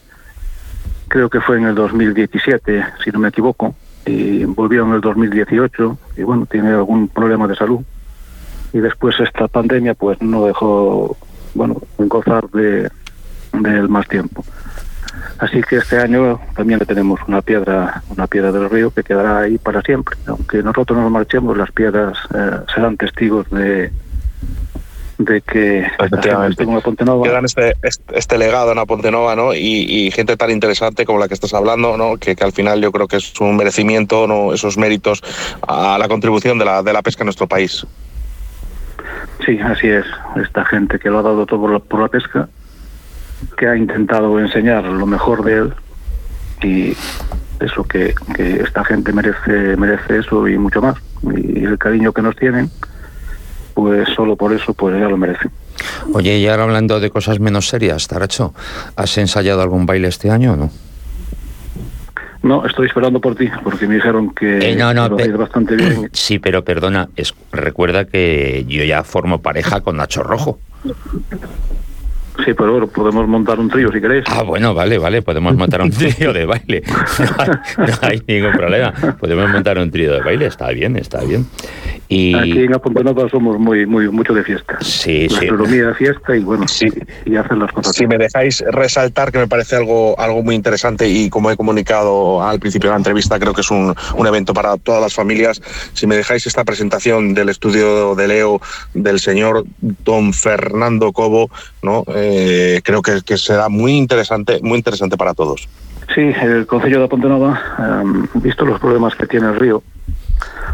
creo 1.08 1.28
que 1.28 1.40
fue 1.40 1.58
en 1.58 1.66
el 1.66 1.74
2017, 1.74 2.84
si 3.02 3.10
no 3.10 3.18
me 3.18 3.28
equivoco, 3.28 3.74
y 4.06 4.44
volvió 4.44 4.84
en 4.84 4.92
el 4.92 5.00
2018, 5.02 5.98
y 6.16 6.22
bueno, 6.22 6.46
tiene 6.46 6.70
algún 6.70 7.08
problema 7.08 7.46
de 7.46 7.56
salud. 7.56 7.80
Y 8.72 8.78
después 8.78 9.20
esta 9.20 9.48
pandemia, 9.48 9.94
pues 9.94 10.20
no 10.22 10.46
dejó, 10.46 11.16
bueno, 11.54 11.76
gozar 11.98 12.48
de, 12.50 12.90
de 13.52 13.78
él 13.78 13.88
más 13.88 14.08
tiempo. 14.08 14.44
Así 15.38 15.62
que 15.62 15.76
este 15.76 15.98
año 16.00 16.40
también 16.56 16.78
le 16.78 16.86
tenemos 16.86 17.20
una 17.28 17.42
piedra, 17.42 18.02
una 18.08 18.26
piedra 18.26 18.50
del 18.50 18.70
río 18.70 18.90
que 18.90 19.02
quedará 19.02 19.40
ahí 19.40 19.58
para 19.58 19.82
siempre. 19.82 20.16
Aunque 20.26 20.62
nosotros 20.62 20.98
nos 20.98 21.10
marchemos, 21.10 21.56
las 21.56 21.70
piedras 21.70 22.16
eh, 22.34 22.60
serán 22.74 22.96
testigos 22.96 23.48
de, 23.50 23.92
de 25.18 25.40
que 25.40 25.86
quedan 26.22 27.44
este, 27.44 27.74
este, 28.12 28.38
legado 28.38 28.72
en 28.72 28.78
Apontenova 28.78 29.36
¿no? 29.36 29.54
Y, 29.54 30.10
gente 30.10 30.36
tan 30.36 30.50
interesante 30.50 31.04
como 31.04 31.18
la 31.18 31.28
que 31.28 31.34
estás 31.34 31.54
hablando, 31.54 31.96
¿no? 31.96 32.16
que, 32.16 32.36
al 32.40 32.52
final 32.52 32.80
yo 32.80 32.92
creo 32.92 33.08
que 33.08 33.16
es 33.16 33.40
un 33.40 33.56
merecimiento, 33.56 34.26
¿no? 34.26 34.52
esos 34.52 34.76
méritos 34.76 35.22
a 35.66 35.98
la 35.98 36.08
contribución 36.08 36.58
de 36.58 36.64
la, 36.64 36.82
de 36.82 36.92
la 36.92 37.02
pesca 37.02 37.22
en 37.22 37.26
nuestro 37.26 37.46
país. 37.46 37.86
Sí, 39.44 39.58
así 39.60 39.88
es. 39.88 40.06
Esta 40.36 40.64
gente 40.64 40.98
que 40.98 41.10
lo 41.10 41.18
ha 41.18 41.22
dado 41.22 41.46
todo 41.46 41.60
por 41.60 41.70
la, 41.70 41.78
por 41.78 42.00
la 42.00 42.08
pesca, 42.08 42.48
que 43.56 43.66
ha 43.66 43.76
intentado 43.76 44.38
enseñar 44.40 44.84
lo 44.84 45.06
mejor 45.06 45.44
de 45.44 45.52
él 45.54 45.74
y 46.62 46.96
eso 47.60 47.84
que, 47.84 48.14
que 48.34 48.62
esta 48.62 48.84
gente 48.84 49.12
merece 49.12 49.76
merece 49.76 50.18
eso 50.18 50.48
y 50.48 50.56
mucho 50.56 50.80
más 50.80 50.96
y 51.22 51.64
el 51.64 51.78
cariño 51.78 52.12
que 52.12 52.22
nos 52.22 52.36
tienen 52.36 52.70
pues 53.74 54.08
solo 54.14 54.36
por 54.36 54.52
eso 54.52 54.72
pues 54.74 54.98
ya 54.98 55.08
lo 55.08 55.16
merecen. 55.16 55.50
Oye, 56.12 56.38
y 56.38 56.46
ahora 56.46 56.62
hablando 56.64 57.00
de 57.00 57.10
cosas 57.10 57.40
menos 57.40 57.68
serias, 57.68 58.06
Taracho, 58.08 58.54
¿has 58.96 59.18
ensayado 59.18 59.60
algún 59.62 59.86
baile 59.86 60.08
este 60.08 60.30
año 60.30 60.52
o 60.52 60.56
no? 60.56 60.70
No, 62.42 62.66
estoy 62.66 62.86
esperando 62.88 63.20
por 63.20 63.34
ti, 63.36 63.48
porque 63.62 63.86
me 63.86 63.94
dijeron 63.94 64.34
que 64.34 64.72
Eh, 64.72 64.76
no, 64.76 64.92
no, 64.92 65.08
lo 65.08 65.38
bastante 65.38 65.76
bien. 65.76 66.10
Sí, 66.12 66.38
pero 66.38 66.62
perdona, 66.62 67.08
es- 67.16 67.34
recuerda 67.52 68.04
que 68.04 68.64
yo 68.68 68.84
ya 68.84 69.02
formo 69.02 69.40
pareja 69.40 69.80
con 69.80 69.96
Nacho 69.96 70.22
Rojo. 70.22 70.58
Sí, 72.44 72.52
pero 72.52 72.72
bueno, 72.72 72.86
podemos 72.88 73.28
montar 73.28 73.60
un 73.60 73.68
trío 73.70 73.92
si 73.92 74.00
queréis. 74.00 74.24
Ah, 74.28 74.42
bueno, 74.42 74.74
vale, 74.74 74.98
vale, 74.98 75.22
podemos 75.22 75.54
montar 75.56 75.80
un 75.82 75.90
trío 75.90 76.32
de 76.32 76.44
baile. 76.46 76.82
No 77.78 77.84
hay, 77.86 77.86
no 77.86 77.98
hay 78.02 78.22
ningún 78.26 78.52
problema. 78.52 78.92
Podemos 79.20 79.50
montar 79.50 79.78
un 79.78 79.90
trío 79.90 80.12
de 80.14 80.20
baile, 80.20 80.46
está 80.46 80.68
bien, 80.70 80.96
está 80.96 81.20
bien. 81.22 81.46
Y 82.08 82.34
Aquí 82.34 82.64
en 82.64 82.74
Apontenova 82.74 83.28
somos 83.30 83.58
muy, 83.58 83.86
muy 83.86 84.08
mucho 84.10 84.34
de 84.34 84.42
fiesta. 84.44 84.76
Sí, 84.80 85.28
La 85.28 85.38
sí. 85.40 85.46
gastronomía 85.46 85.86
de 85.88 85.94
fiesta 85.94 86.36
y 86.36 86.40
bueno, 86.40 86.68
Sí. 86.68 86.86
y 87.24 87.36
hacer 87.36 87.56
las 87.56 87.72
cosas. 87.72 87.94
Si 87.96 88.06
me 88.06 88.18
dejáis 88.18 88.62
resaltar 88.68 89.32
que 89.32 89.38
me 89.38 89.48
parece 89.48 89.76
algo, 89.76 90.18
algo 90.20 90.42
muy 90.42 90.54
interesante 90.54 91.08
y 91.08 91.30
como 91.30 91.50
he 91.50 91.56
comunicado 91.56 92.42
al 92.42 92.58
principio 92.60 92.90
de 92.90 92.94
la 92.94 92.98
entrevista, 92.98 93.38
creo 93.38 93.54
que 93.54 93.62
es 93.62 93.70
un, 93.70 93.94
un 94.16 94.26
evento 94.26 94.52
para 94.54 94.76
todas 94.76 95.00
las 95.00 95.14
familias. 95.14 95.62
Si 95.94 96.06
me 96.06 96.16
dejáis 96.16 96.46
esta 96.46 96.64
presentación 96.64 97.32
del 97.34 97.48
estudio 97.48 98.14
de 98.14 98.28
Leo 98.28 98.60
del 98.92 99.18
señor 99.18 99.64
don 99.80 100.32
Fernando 100.32 101.12
Cobo, 101.12 101.50
¿no? 101.82 102.04
Eh, 102.14 102.23
creo 102.84 103.02
que, 103.02 103.20
será 103.38 103.68
muy 103.68 103.92
interesante, 103.92 104.60
muy 104.62 104.78
interesante 104.78 105.16
para 105.16 105.34
todos. 105.34 105.68
Sí, 106.14 106.20
el 106.20 106.66
Concello 106.66 106.98
de 106.98 107.04
Apontenova, 107.06 107.60
em, 107.78 108.26
visto 108.42 108.64
los 108.64 108.78
problemas 108.80 109.14
que 109.14 109.26
tiene 109.26 109.46
el 109.48 109.56
río, 109.56 109.82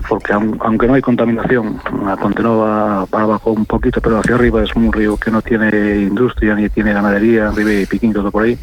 porque 0.08 0.32
aun- 0.32 0.58
aunque 0.60 0.86
no 0.86 0.94
hay 0.94 1.02
contaminación, 1.02 1.80
Apontenova 2.08 3.06
para 3.06 3.24
abajo 3.24 3.52
un 3.52 3.64
poquito, 3.64 4.00
pero 4.00 4.18
hacia 4.18 4.34
arriba 4.34 4.62
es 4.62 4.74
un 4.74 4.92
río 4.92 5.16
que 5.16 5.30
no 5.30 5.40
tiene 5.40 5.68
industria 6.00 6.54
ni 6.54 6.68
tiene 6.68 6.92
ganadería, 6.92 7.50
vive 7.50 7.86
piquín 7.86 8.12
todo 8.12 8.30
por 8.30 8.42
ahí. 8.44 8.58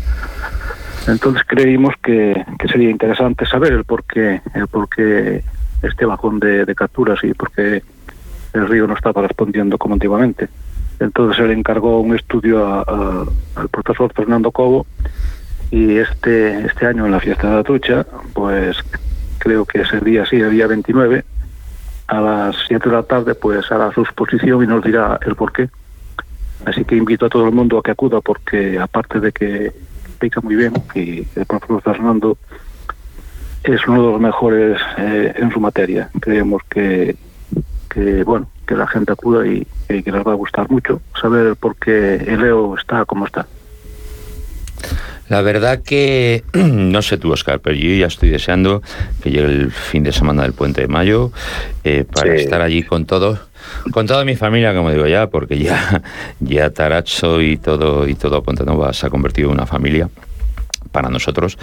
Entonces 1.07 1.43
creímos 1.47 1.93
que, 2.03 2.43
que 2.59 2.67
sería 2.67 2.89
interesante 2.89 3.45
saber 3.45 3.71
el 3.71 3.85
por 3.85 4.03
qué, 4.03 4.41
el 4.53 4.67
por 4.67 4.89
qué 4.89 5.41
este 5.81 6.05
bajón 6.05 6.39
de, 6.39 6.65
de 6.65 6.75
capturas 6.75 7.19
y 7.23 7.33
por 7.33 7.49
qué 7.51 7.81
el 8.53 8.67
río 8.67 8.87
no 8.87 8.93
estaba 8.95 9.21
respondiendo 9.21 9.77
como 9.77 9.93
antiguamente. 9.93 10.49
Entonces 10.99 11.39
él 11.39 11.51
encargó 11.51 11.99
un 11.99 12.15
estudio 12.15 12.65
al 12.65 13.69
profesor 13.69 14.11
Fernando 14.13 14.51
Cobo 14.51 14.85
y 15.69 15.97
este 15.97 16.65
este 16.65 16.85
año 16.85 17.05
en 17.05 17.11
la 17.11 17.19
fiesta 17.19 17.49
de 17.49 17.55
la 17.57 17.63
trucha, 17.63 18.05
pues 18.33 18.77
creo 19.37 19.65
que 19.65 19.81
ese 19.81 19.99
día 19.99 20.25
sí, 20.25 20.37
el 20.37 20.51
día 20.51 20.67
29, 20.67 21.23
a 22.07 22.21
las 22.21 22.55
7 22.67 22.89
de 22.89 22.95
la 22.95 23.03
tarde, 23.03 23.35
pues 23.35 23.71
hará 23.71 23.91
su 23.93 24.01
exposición 24.01 24.63
y 24.63 24.67
nos 24.67 24.83
dirá 24.83 25.19
el 25.25 25.35
porqué. 25.35 25.69
Así 26.65 26.83
que 26.83 26.95
invito 26.95 27.27
a 27.27 27.29
todo 27.29 27.45
el 27.45 27.53
mundo 27.53 27.77
a 27.77 27.83
que 27.83 27.91
acuda 27.91 28.21
porque 28.21 28.79
aparte 28.79 29.19
de 29.19 29.31
que 29.31 29.67
explica 30.05 30.41
muy 30.41 30.55
bien 30.55 30.73
y 30.95 31.27
el 31.35 31.45
profesor 31.45 31.81
Fernando 31.81 32.37
es 33.63 33.85
uno 33.87 34.05
de 34.05 34.11
los 34.13 34.21
mejores 34.21 34.81
eh, 34.97 35.33
en 35.35 35.51
su 35.51 35.59
materia. 35.59 36.09
Creemos 36.19 36.63
que, 36.69 37.15
que 37.89 38.23
bueno 38.23 38.47
que 38.67 38.75
la 38.75 38.85
gente 38.87 39.11
acuda 39.13 39.47
y, 39.47 39.65
y 39.89 40.03
que 40.03 40.11
les 40.11 40.25
va 40.25 40.33
a 40.33 40.35
gustar 40.35 40.69
mucho 40.69 41.01
saber 41.19 41.55
por 41.55 41.75
qué 41.77 42.15
el 42.15 42.41
Leo 42.41 42.75
está 42.77 43.05
como 43.05 43.25
está. 43.25 43.47
la 45.29 45.41
verdad 45.41 45.81
que, 45.83 46.43
no 46.53 47.01
sé 47.01 47.17
tú, 47.17 47.31
Oscar, 47.31 47.59
pero 47.59 47.75
yo 47.75 47.89
ya 47.95 48.05
estoy 48.07 48.29
deseando 48.29 48.81
que 49.21 49.31
llegue 49.31 49.45
el 49.47 49.71
fin 49.71 50.03
de 50.03 50.11
semana 50.13 50.43
del 50.43 50.53
Puente 50.53 50.81
de 50.81 50.87
Mayo 50.87 51.31
eh, 51.83 52.05
para 52.11 52.35
Sí. 52.35 52.43
estar 52.43 52.61
allí 52.61 52.83
con 52.83 53.05
todos. 53.05 53.39
Con 53.91 54.07
toda 54.07 54.23
mi 54.23 54.35
familia, 54.37 54.73
como 54.73 54.91
digo 54.91 55.07
ya, 55.07 55.27
porque 55.27 55.57
ya, 55.57 56.01
ya 56.39 56.69
Taracho 56.69 57.41
y 57.41 57.57
todo 57.57 58.07
y 58.07 58.15
todo 58.15 58.41
Pontenova 58.43 58.93
se 58.93 59.07
ha 59.07 59.09
convertido 59.09 59.49
en 59.49 59.55
una 59.55 59.65
familia 59.65 60.09
para 60.93 61.09
nosotros, 61.09 61.57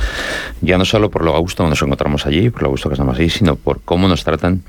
ya 0.61 0.77
no 0.77 0.85
solo 0.85 1.11
por 1.11 1.25
lo 1.25 1.35
a 1.35 1.39
gusto 1.39 1.65
que 1.65 1.71
nos 1.71 1.81
encontramos 1.81 2.27
allí, 2.27 2.51
por 2.51 2.63
lo 2.63 2.69
a 2.69 2.71
gusto 2.73 2.91
que 2.91 2.95
estamos 2.95 3.19
allí, 3.19 3.31
sino 3.31 3.57
por 3.57 3.81
cómo 3.81 4.07
nos 4.07 4.23
tratan 4.23 4.63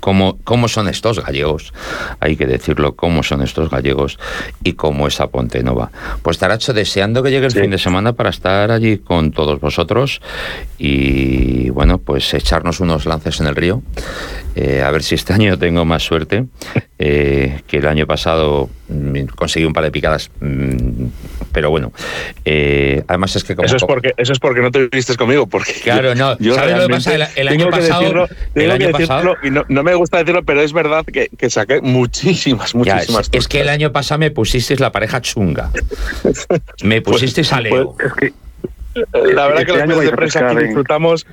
cómo, 0.00 0.38
cómo 0.44 0.66
son 0.68 0.88
estos 0.88 1.22
gallegos, 1.24 1.72
hay 2.18 2.36
que 2.36 2.46
decirlo, 2.46 2.96
cómo 2.96 3.22
son 3.22 3.42
estos 3.42 3.70
gallegos 3.70 4.18
y 4.64 4.72
cómo 4.72 5.06
es 5.06 5.20
Aponte 5.20 5.62
Nova. 5.62 5.90
Pues 6.22 6.38
Taracho, 6.38 6.72
deseando 6.72 7.22
que 7.22 7.30
llegue 7.30 7.46
el 7.46 7.52
Sí. 7.52 7.60
fin 7.60 7.70
de 7.70 7.78
semana 7.78 8.14
para 8.14 8.30
estar 8.30 8.70
allí 8.70 8.98
con 8.98 9.30
todos 9.32 9.60
vosotros 9.60 10.20
y 10.78 11.70
bueno, 11.70 11.98
pues 11.98 12.32
echarnos 12.34 12.80
unos 12.80 13.06
lances 13.06 13.40
en 13.40 13.46
el 13.46 13.56
río. 13.56 13.82
Eh, 14.56 14.82
a 14.82 14.90
ver 14.90 15.02
si 15.02 15.14
este 15.14 15.32
año 15.34 15.58
tengo 15.58 15.84
más 15.84 16.02
suerte, 16.02 16.46
eh, 16.98 17.60
que 17.66 17.76
el 17.78 17.86
año 17.86 18.06
pasado 18.06 18.68
mm, 18.88 19.24
conseguí 19.36 19.64
un 19.64 19.72
par 19.72 19.84
de 19.84 19.90
picadas, 19.90 20.30
mm, 20.40 21.04
pero 21.52 21.70
bueno, 21.70 21.92
eh, 22.44 23.02
además 23.08 23.34
es 23.36 23.44
que 23.44 23.54
como... 23.56 23.66
Eso 23.66 23.76
es 23.76 23.84
porque 23.84 24.14
eso 24.16 24.32
es 24.32 24.38
porque 24.38 24.60
no 24.60 24.70
te 24.70 24.86
viste 24.88 25.16
conmigo, 25.16 25.46
porque 25.46 25.72
Claro, 25.82 26.14
no. 26.14 26.36
¿Sabes 26.54 26.76
lo 26.76 26.86
que 26.86 26.94
pasa? 26.94 27.14
El- 27.14 27.26
el 27.36 27.48
año 27.48 27.70
pasado- 27.70 28.00
decirlo, 28.00 28.28
el 28.28 28.54
tengo 28.54 28.72
año 28.72 28.86
que 28.86 28.92
pasado- 28.92 29.20
decirlo, 29.20 29.36
y 29.42 29.50
no, 29.50 29.64
no 29.68 29.82
me 29.82 29.94
gusta 29.94 30.18
decirlo, 30.18 30.42
pero 30.44 30.62
es 30.62 30.72
verdad 30.72 31.04
que, 31.04 31.28
que 31.36 31.50
saqué 31.50 31.80
muchísimas, 31.80 32.72
Ya, 32.72 32.78
muchísimas. 32.78 33.28
es, 33.32 33.38
es 33.40 33.48
que 33.48 33.60
el 33.60 33.68
año 33.68 33.92
pasado 33.92 34.18
me 34.18 34.30
pusisteis 34.30 34.80
la 34.80 34.92
pareja 34.92 35.20
chunga. 35.20 35.70
Me 36.82 37.00
pusisteis 37.02 37.52
a 37.52 37.60
Leo. 37.60 37.96
Es 38.04 38.12
que 38.14 38.32
La 39.34 39.46
verdad 39.46 39.60
Este 39.60 39.66
que 39.72 39.78
los 39.78 39.86
medios 39.88 40.04
de 40.04 40.12
prensa 40.12 40.46
aquí 40.46 40.56
en- 40.58 40.64
disfrutamos 40.66 41.24
eh, 41.24 41.28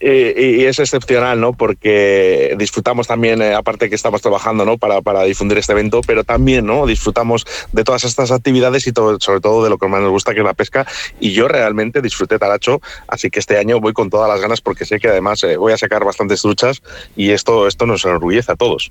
y, 0.00 0.06
y 0.08 0.64
es 0.64 0.78
excepcional, 0.78 1.40
¿no? 1.40 1.52
Porque 1.52 2.54
disfrutamos 2.58 3.06
también, 3.06 3.42
eh, 3.42 3.54
aparte 3.54 3.88
que 3.88 3.94
estamos 3.94 4.22
trabajando, 4.22 4.64
¿no? 4.64 4.78
Para, 4.78 5.00
para 5.02 5.22
difundir 5.24 5.58
este 5.58 5.72
evento, 5.72 6.00
pero 6.06 6.24
también, 6.24 6.66
¿no? 6.66 6.86
Disfrutamos 6.86 7.46
de 7.72 7.84
todas 7.84 8.04
estas 8.04 8.30
actividades 8.30 8.86
y 8.86 8.92
todo, 8.92 9.18
sobre 9.20 9.40
todo 9.40 9.64
de 9.64 9.70
lo 9.70 9.78
que 9.78 9.88
más 9.88 10.00
nos 10.00 10.10
gusta, 10.10 10.34
que 10.34 10.40
es 10.40 10.44
la 10.44 10.54
pesca. 10.54 10.86
Y 11.20 11.32
yo 11.32 11.48
realmente 11.48 12.02
disfruté 12.02 12.38
Taracho, 12.38 12.80
así 13.08 13.30
que 13.30 13.38
este 13.38 13.58
año 13.58 13.80
voy 13.80 13.92
con 13.92 14.10
todas 14.10 14.28
las 14.28 14.40
ganas 14.40 14.60
porque 14.60 14.84
sé 14.84 14.98
que 14.98 15.08
además 15.08 15.42
eh, 15.44 15.56
voy 15.56 15.72
a 15.72 15.78
sacar 15.78 16.04
bastantes 16.04 16.42
truchas 16.42 16.82
y 17.16 17.30
esto, 17.30 17.66
esto 17.66 17.86
nos 17.86 18.04
enorgullece 18.04 18.52
a 18.52 18.56
todos. 18.56 18.90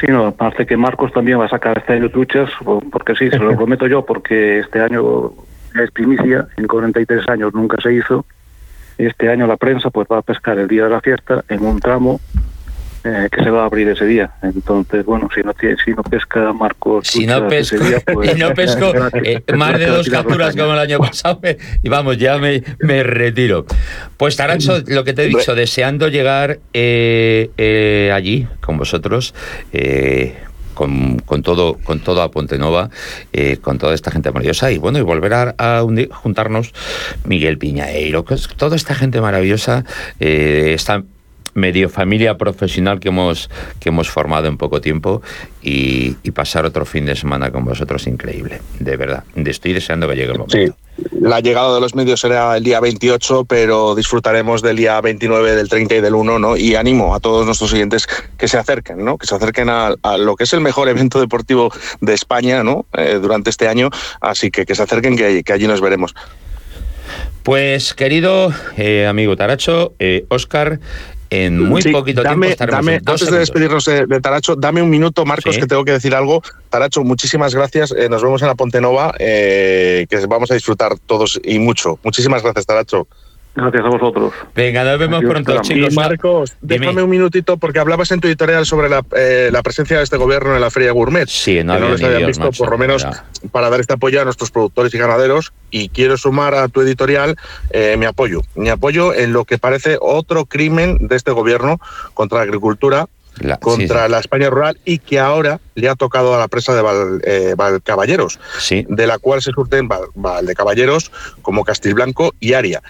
Sí, 0.00 0.06
no, 0.08 0.28
aparte 0.28 0.64
que 0.64 0.76
Marcos 0.76 1.12
también 1.12 1.40
va 1.40 1.46
a 1.46 1.48
sacar 1.48 1.78
este 1.78 1.94
año 1.94 2.08
truchas, 2.10 2.50
porque 2.92 3.16
sí, 3.16 3.30
se 3.30 3.38
lo 3.38 3.56
prometo 3.56 3.86
yo, 3.86 4.04
porque 4.04 4.60
este 4.60 4.80
año 4.80 5.32
es 5.74 5.90
primicia, 5.90 6.46
en 6.56 6.66
43 6.66 7.28
años 7.28 7.52
nunca 7.52 7.80
se 7.82 7.94
hizo. 7.94 8.24
Este 8.98 9.28
año 9.30 9.46
la 9.46 9.56
prensa 9.56 9.90
pues 9.90 10.06
va 10.10 10.18
a 10.18 10.22
pescar 10.22 10.58
el 10.58 10.68
día 10.68 10.84
de 10.84 10.90
la 10.90 11.00
fiesta 11.00 11.44
en 11.48 11.64
un 11.64 11.78
tramo 11.80 12.20
eh, 13.04 13.28
que 13.30 13.44
se 13.44 13.50
va 13.50 13.62
a 13.62 13.66
abrir 13.66 13.88
ese 13.88 14.04
día. 14.06 14.32
Entonces, 14.42 15.04
bueno, 15.04 15.28
si 15.32 15.40
no 15.42 15.52
si 15.84 15.92
no 15.92 16.02
pesca 16.02 16.52
Marcos 16.52 17.06
Si 17.06 17.26
no 17.26 17.46
pesco, 17.46 17.76
ese 17.76 17.84
día, 17.88 18.02
pues, 18.12 18.36
y 18.36 18.40
no 18.40 18.52
pesco 18.54 18.92
eh, 19.22 19.40
más 19.56 19.78
de 19.78 19.86
dos 19.86 20.08
capturas 20.10 20.56
como 20.56 20.72
el 20.72 20.80
año 20.80 20.98
pasado, 20.98 21.38
me- 21.40 21.56
y 21.82 21.88
vamos, 21.88 22.18
ya 22.18 22.38
me, 22.38 22.62
me 22.80 23.04
retiro. 23.04 23.66
Pues 24.16 24.36
Taracho, 24.36 24.78
lo 24.88 25.04
que 25.04 25.12
te 25.12 25.22
he 25.24 25.26
dicho, 25.28 25.54
deseando 25.54 26.08
llegar 26.08 26.58
eh, 26.74 27.50
eh, 27.56 28.10
allí 28.12 28.48
con 28.60 28.76
vosotros. 28.78 29.32
Con, 30.78 31.18
con 31.18 31.42
todo 31.42 31.74
con 31.82 31.98
todo 31.98 32.22
a 32.22 32.30
Pontenova, 32.30 32.88
eh, 33.32 33.56
con 33.56 33.78
toda 33.78 33.94
esta 33.94 34.12
gente 34.12 34.30
maravillosa. 34.30 34.70
Y 34.70 34.78
bueno, 34.78 34.98
y 34.98 35.02
volver 35.02 35.34
a, 35.34 35.84
juntarnos 36.12 36.72
Miguel 37.24 37.58
Piñaeiro, 37.58 38.24
toda 38.56 38.76
esta 38.76 38.94
gente 38.94 39.20
maravillosa, 39.20 39.84
eh, 40.20 40.74
esta 40.76 41.02
medio 41.58 41.88
familia 41.88 42.38
profesional 42.38 43.00
que 43.00 43.08
hemos 43.08 43.50
que 43.80 43.90
hemos 43.90 44.08
formado 44.08 44.46
en 44.48 44.56
poco 44.56 44.80
tiempo 44.80 45.22
y, 45.62 46.16
y 46.22 46.30
pasar 46.30 46.64
otro 46.64 46.84
fin 46.84 47.04
de 47.06 47.16
semana 47.16 47.50
con 47.50 47.64
vosotros 47.64 48.06
increíble, 48.06 48.60
de 48.78 48.96
verdad. 48.96 49.24
Estoy 49.34 49.72
deseando 49.72 50.08
que 50.08 50.14
llegue 50.14 50.32
el 50.32 50.38
momento. 50.38 50.56
Sí, 50.56 50.72
la 51.20 51.40
llegada 51.40 51.74
de 51.74 51.80
los 51.80 51.94
medios 51.94 52.20
será 52.20 52.56
el 52.56 52.64
día 52.64 52.80
28, 52.80 53.44
pero 53.44 53.94
disfrutaremos 53.94 54.62
del 54.62 54.76
día 54.76 55.00
29, 55.00 55.54
del 55.54 55.68
30 55.68 55.96
y 55.96 56.00
del 56.00 56.14
1, 56.14 56.38
¿no? 56.38 56.56
Y 56.56 56.74
animo 56.74 57.14
a 57.14 57.20
todos 57.20 57.46
nuestros 57.46 57.72
oyentes 57.72 58.06
que 58.36 58.48
se 58.48 58.58
acerquen, 58.58 59.04
¿no? 59.04 59.16
Que 59.18 59.26
se 59.26 59.34
acerquen 59.34 59.68
a, 59.68 59.94
a 60.02 60.18
lo 60.18 60.36
que 60.36 60.44
es 60.44 60.52
el 60.52 60.60
mejor 60.60 60.88
evento 60.88 61.20
deportivo 61.20 61.70
de 62.00 62.14
España, 62.14 62.62
¿no? 62.62 62.86
Eh, 62.96 63.18
durante 63.20 63.50
este 63.50 63.68
año, 63.68 63.90
así 64.20 64.50
que 64.50 64.66
que 64.66 64.74
se 64.74 64.82
acerquen, 64.82 65.16
que, 65.16 65.42
que 65.44 65.52
allí 65.52 65.66
nos 65.66 65.80
veremos. 65.80 66.14
Pues 67.42 67.94
querido 67.94 68.52
eh, 68.76 69.06
amigo 69.06 69.36
Taracho, 69.36 69.94
eh, 69.98 70.26
Oscar, 70.28 70.80
en 71.30 71.58
muy 71.60 71.82
Sí, 71.82 71.90
poquito 71.90 72.22
dame, 72.22 72.54
tiempo 72.54 72.72
dame- 72.76 73.00
antes 73.04 73.30
de 73.30 73.38
despedirnos 73.38 73.84
de, 73.84 74.06
de 74.06 74.20
Taracho, 74.20 74.56
dame 74.56 74.80
un 74.82 74.90
minuto, 74.90 75.24
Marcos, 75.24 75.54
Sí. 75.54 75.60
que 75.60 75.66
tengo 75.66 75.84
que 75.84 75.92
decir 75.92 76.14
algo. 76.14 76.42
Taracho, 76.70 77.02
muchísimas 77.04 77.54
gracias. 77.54 77.92
eh, 77.92 78.08
nos 78.08 78.22
vemos 78.22 78.40
en 78.42 78.48
la 78.48 78.54
Ponte 78.54 78.80
Nova, 78.80 79.14
eh, 79.18 80.06
que 80.08 80.24
vamos 80.26 80.50
a 80.50 80.54
disfrutar 80.54 80.98
todos 81.06 81.40
y 81.44 81.58
mucho. 81.58 81.98
Muchísimas 82.02 82.42
gracias, 82.42 82.66
Taracho. 82.66 83.06
Gracias 83.60 83.84
a 83.84 83.88
vosotros. 83.88 84.32
Venga, 84.54 84.84
nos 84.84 84.98
vemos 84.98 85.24
pronto, 85.24 85.60
chicos. 85.62 85.92
y 85.92 85.96
Marcos, 85.96 86.52
Dime. 86.60 86.78
déjame 86.86 87.02
un 87.02 87.10
minutito 87.10 87.56
porque 87.56 87.78
hablabas 87.80 88.10
en 88.12 88.20
tu 88.20 88.28
editorial 88.28 88.64
sobre 88.66 88.88
la, 88.88 89.02
eh, 89.16 89.48
la 89.52 89.62
presencia 89.62 89.98
de 89.98 90.04
este 90.04 90.16
gobierno 90.16 90.54
en 90.54 90.60
la 90.60 90.70
Feria 90.70 90.92
Gourmet. 90.92 91.26
Sí, 91.28 91.62
no 91.64 91.74
que 91.74 91.80
no 91.80 91.88
los 91.88 92.02
habían 92.02 92.18
Dios, 92.18 92.28
visto, 92.28 92.44
macho, 92.44 92.64
por 92.64 92.70
lo 92.72 92.78
menos 92.78 93.02
ya. 93.02 93.24
para 93.50 93.68
dar 93.68 93.80
este 93.80 93.94
apoyo 93.94 94.20
a 94.20 94.24
nuestros 94.24 94.50
productores 94.52 94.94
y 94.94 94.98
ganaderos. 94.98 95.52
Y 95.70 95.88
quiero 95.88 96.16
sumar 96.16 96.54
a 96.54 96.68
tu 96.68 96.80
editorial 96.82 97.36
eh, 97.70 97.96
mi 97.98 98.06
apoyo. 98.06 98.42
Mi 98.54 98.68
apoyo 98.70 99.12
en 99.12 99.32
lo 99.32 99.44
que 99.44 99.58
parece 99.58 99.98
otro 100.00 100.44
crimen 100.46 101.08
de 101.08 101.16
este 101.16 101.32
gobierno 101.32 101.80
contra 102.14 102.38
la 102.38 102.44
agricultura, 102.44 103.06
La- 103.40 103.54
sí, 103.56 103.60
contra 103.60 104.06
sí. 104.06 104.12
la 104.12 104.18
España 104.20 104.50
rural 104.50 104.78
y 104.84 104.98
que 104.98 105.18
ahora 105.20 105.60
le 105.74 105.88
ha 105.88 105.94
tocado 105.94 106.34
a 106.34 106.38
la 106.38 106.48
presa 106.48 106.74
de 106.74 106.82
Val, 106.82 107.20
eh, 107.24 107.54
Valcaballeros, 107.56 108.38
Sí. 108.58 108.86
de 108.88 109.06
la 109.06 109.18
cual 109.18 109.42
se 109.42 109.50
surten 109.52 109.88
Val, 109.88 110.02
Valdecaballeros 110.14 111.10
como 111.42 111.64
Castilblanco 111.64 112.34
y 112.40 112.54
Aria. 112.54 112.82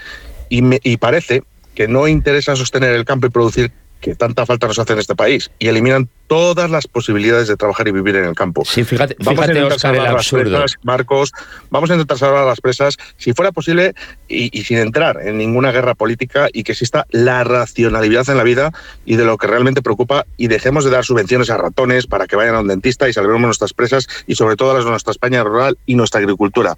Y, 0.49 0.63
me, 0.63 0.81
y 0.83 0.97
parece 0.97 1.43
que 1.75 1.89
no 1.89 2.09
interesa 2.09 2.57
sostener 2.57 2.95
el 2.95 3.05
campo 3.05 3.27
y 3.27 3.31
producir 3.31 3.73
que 4.01 4.15
tanta 4.15 4.47
falta 4.47 4.67
nos 4.67 4.79
hace 4.79 4.93
en 4.93 4.99
este 4.99 5.15
país 5.15 5.51
y 5.59 5.69
eliminan 5.69 6.09
todas 6.29 6.71
las 6.71 6.87
posibilidades 6.87 7.49
de 7.49 7.57
trabajar 7.57 7.89
y 7.89 7.93
vivir 7.93 8.15
en 8.17 8.27
el 8.27 8.35
campo. 8.35 8.63
Sí, 8.65 8.85
fíjate, 8.85 9.17
vamos 9.19 9.35
fíjate 9.35 9.59
a 9.59 9.63
intentar 9.63 9.77
Oscar, 9.77 9.95
salvar 9.95 10.13
las 10.13 10.29
presas, 10.29 10.75
Marcos, 10.83 11.33
vamos 11.71 11.91
a 11.91 11.95
intentar 11.95 12.19
salvar 12.19 12.43
a 12.43 12.47
las 12.47 12.61
presas, 12.61 12.97
si 13.17 13.33
fuera 13.33 13.51
posible, 13.51 13.95
y, 14.29 14.57
y 14.57 14.65
sin 14.65 14.79
entrar 14.79 15.21
en 15.23 15.39
ninguna 15.39 15.73
guerra 15.73 15.95
política, 15.95 16.49
y 16.53 16.65
que 16.65 16.73
exista 16.73 17.07
la 17.11 17.45
racionalidad 17.45 18.29
en 18.29 18.37
la 18.37 18.43
vida 18.43 18.73
y 19.07 19.17
de 19.17 19.25
lo 19.25 19.39
que 19.39 19.47
realmente 19.47 19.81
preocupa, 19.81 20.27
y 20.37 20.49
dejemos 20.49 20.85
de 20.85 20.91
dar 20.91 21.05
subvenciones 21.05 21.49
a 21.49 21.57
ratones 21.57 22.07
para 22.07 22.27
que 22.27 22.37
vayan 22.37 22.57
a 22.57 22.61
un 22.61 22.69
dentista 22.69 23.09
y 23.09 23.15
salvemos 23.15 23.41
nuestras 23.41 23.73
presas, 23.73 24.07
y 24.27 24.35
sobre 24.35 24.57
todo 24.57 24.75
las 24.75 24.85
de 24.85 24.91
nuestra 24.91 25.13
España 25.13 25.43
rural 25.43 25.79
y 25.87 25.95
nuestra 25.95 26.21
agricultura. 26.21 26.77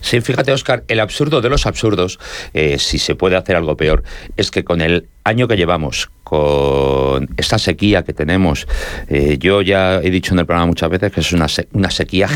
Sí, 0.00 0.20
fíjate, 0.20 0.52
Oscar, 0.52 0.82
el 0.88 0.98
absurdo 0.98 1.40
de 1.40 1.48
los 1.50 1.66
absurdos, 1.66 2.18
eh, 2.52 2.80
si 2.80 2.98
se 2.98 3.14
puede 3.14 3.36
hacer 3.36 3.54
algo 3.54 3.76
peor, 3.76 4.02
es 4.36 4.50
que 4.50 4.64
con 4.64 4.80
el 4.80 5.08
año 5.24 5.46
que 5.46 5.56
llevamos, 5.56 6.10
con 6.42 7.28
esta 7.36 7.58
sequía 7.58 8.02
que 8.04 8.14
tenemos, 8.14 8.66
eh, 9.08 9.36
yo 9.38 9.60
ya 9.60 9.96
he 10.02 10.08
dicho 10.10 10.32
en 10.32 10.38
el 10.40 10.46
programa 10.46 10.64
muchas 10.64 10.88
veces 10.88 11.12
que 11.12 11.20
es 11.20 11.30
una, 11.34 11.46
una 11.72 11.90
sequía 11.90 12.26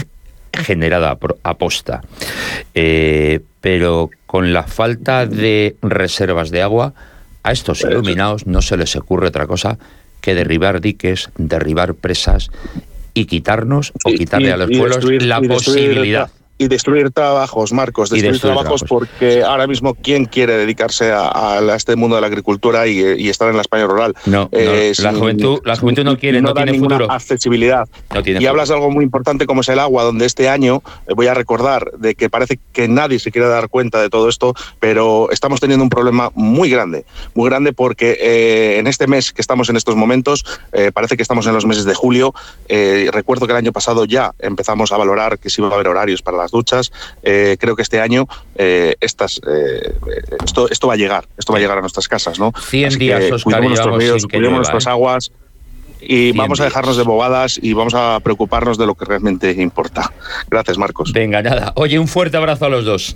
generada 0.52 1.14
por 1.14 1.38
aposta, 1.42 2.02
Eh, 2.74 3.40
pero 3.62 4.10
con 4.26 4.52
la 4.52 4.64
falta 4.64 5.24
de 5.24 5.76
reservas 5.80 6.50
de 6.50 6.60
agua, 6.60 6.92
a 7.42 7.52
estos 7.52 7.80
iluminados 7.90 8.46
no 8.46 8.60
se 8.60 8.76
les 8.76 8.94
ocurre 8.96 9.28
otra 9.28 9.46
cosa 9.46 9.78
que 10.20 10.34
derribar 10.34 10.82
diques, 10.82 11.30
derribar 11.38 11.94
presas 11.94 12.50
y 13.14 13.24
quitarnos 13.24 13.92
o 14.04 14.10
quitarle 14.10 14.48
y- 14.48 14.50
a 14.50 14.56
los 14.58 14.68
pueblos 14.68 14.98
destruir- 14.98 15.22
la 15.22 15.40
posibilidad. 15.40 16.30
Y 16.58 16.68
destruir 16.68 17.10
trabajos, 17.10 17.72
Marcos, 17.72 18.08
destruir, 18.08 18.32
destruir 18.32 18.54
trabajos 18.54 18.80
trabajos. 18.82 19.08
porque 19.10 19.42
ahora 19.42 19.66
mismo, 19.66 19.94
¿quién 19.94 20.24
quiere 20.24 20.56
dedicarse 20.56 21.12
a, 21.12 21.60
este 21.76 21.96
mundo 21.96 22.16
de 22.16 22.22
la 22.22 22.28
agricultura 22.28 22.86
y, 22.86 22.98
y 23.18 23.28
estar 23.28 23.48
en 23.50 23.56
la 23.56 23.60
España 23.62 23.86
rural? 23.86 24.14
No, 24.24 24.44
no, 24.44 24.48
Eh, 24.52 24.92
la 24.98 25.10
sin- 25.12 25.20
juventud- 25.20 25.60
la 25.64 25.76
juventud 25.76 26.04
no 26.04 26.16
quiere, 26.16 26.40
no 26.40 26.54
tiene 26.54 26.72
ninguna 26.72 26.96
futuro. 26.96 27.12
accesibilidad. 27.12 27.86
No 28.14 28.22
tiene 28.22 28.38
y 28.38 28.42
futuro. 28.42 28.50
hablas 28.50 28.68
de 28.68 28.74
algo 28.74 28.90
muy 28.90 29.04
importante 29.04 29.44
como 29.46 29.60
es 29.60 29.68
el 29.68 29.78
agua, 29.78 30.04
donde 30.04 30.24
este 30.24 30.48
año, 30.48 30.82
eh, 31.06 31.12
voy 31.14 31.26
a 31.26 31.34
recordar, 31.34 31.90
de 31.98 32.14
que 32.14 32.30
parece 32.30 32.58
que 32.72 32.88
nadie 32.88 33.18
se 33.18 33.30
quiere 33.30 33.48
dar 33.48 33.68
cuenta 33.68 34.00
de 34.00 34.08
todo 34.08 34.28
esto, 34.30 34.54
pero 34.80 35.30
estamos 35.30 35.60
teniendo 35.60 35.82
un 35.82 35.90
problema 35.90 36.30
muy 36.34 36.70
grande, 36.70 37.04
muy 37.34 37.50
grande 37.50 37.74
porque 37.74 38.16
eh, 38.18 38.78
en 38.78 38.86
este 38.86 39.06
mes 39.06 39.30
que 39.32 39.42
estamos 39.42 39.68
en 39.68 39.76
estos 39.76 39.94
momentos, 39.94 40.44
eh, 40.72 40.90
parece 40.90 41.16
que 41.18 41.22
estamos 41.22 41.46
en 41.46 41.52
los 41.52 41.66
meses 41.66 41.84
de 41.84 41.94
julio, 41.94 42.32
eh, 42.68 43.10
recuerdo 43.12 43.46
que 43.46 43.52
el 43.52 43.58
año 43.58 43.72
pasado 43.72 44.06
ya 44.06 44.32
empezamos 44.38 44.90
a 44.92 44.96
valorar 44.96 45.38
que 45.38 45.50
si 45.50 45.60
iba 45.60 45.70
a 45.70 45.74
haber 45.74 45.88
horarios 45.88 46.22
para 46.22 46.45
las 46.46 46.52
duchas, 46.52 46.92
eh, 47.22 47.56
creo 47.58 47.74
que 47.74 47.82
este 47.82 48.00
año 48.00 48.26
eh, 48.54 48.94
estas, 49.00 49.40
eh, 49.46 49.94
esto, 50.44 50.70
esto 50.70 50.86
va 50.86 50.94
a 50.94 50.96
llegar, 50.96 51.26
esto 51.36 51.52
va 51.52 51.58
a 51.58 51.60
llegar 51.60 51.78
a 51.78 51.80
nuestras 51.80 52.08
casas, 52.08 52.38
¿no? 52.38 52.52
100 52.56 52.86
Así 52.86 52.98
días, 52.98 53.20
que 53.20 53.42
cuidemos 53.42 53.70
nuestros 53.70 53.98
ríos, 53.98 54.26
cuidemos 54.26 54.56
nuestras 54.58 54.86
aguas 54.86 55.32
y 56.00 56.32
100 56.32 56.36
vamos 56.36 56.60
a 56.60 56.64
dejarnos 56.64 56.96
de 56.96 57.02
bobadas 57.02 57.58
y 57.60 57.72
vamos 57.72 57.94
a 57.94 58.20
preocuparnos 58.20 58.78
de 58.78 58.86
lo 58.86 58.94
que 58.94 59.04
realmente 59.04 59.50
importa. 59.50 60.12
Gracias, 60.48 60.78
Marcos. 60.78 61.12
Venga, 61.12 61.42
nada. 61.42 61.72
Oye, 61.74 61.98
un 61.98 62.08
fuerte 62.08 62.36
abrazo 62.36 62.66
a 62.66 62.68
los 62.68 62.84
dos. 62.84 63.14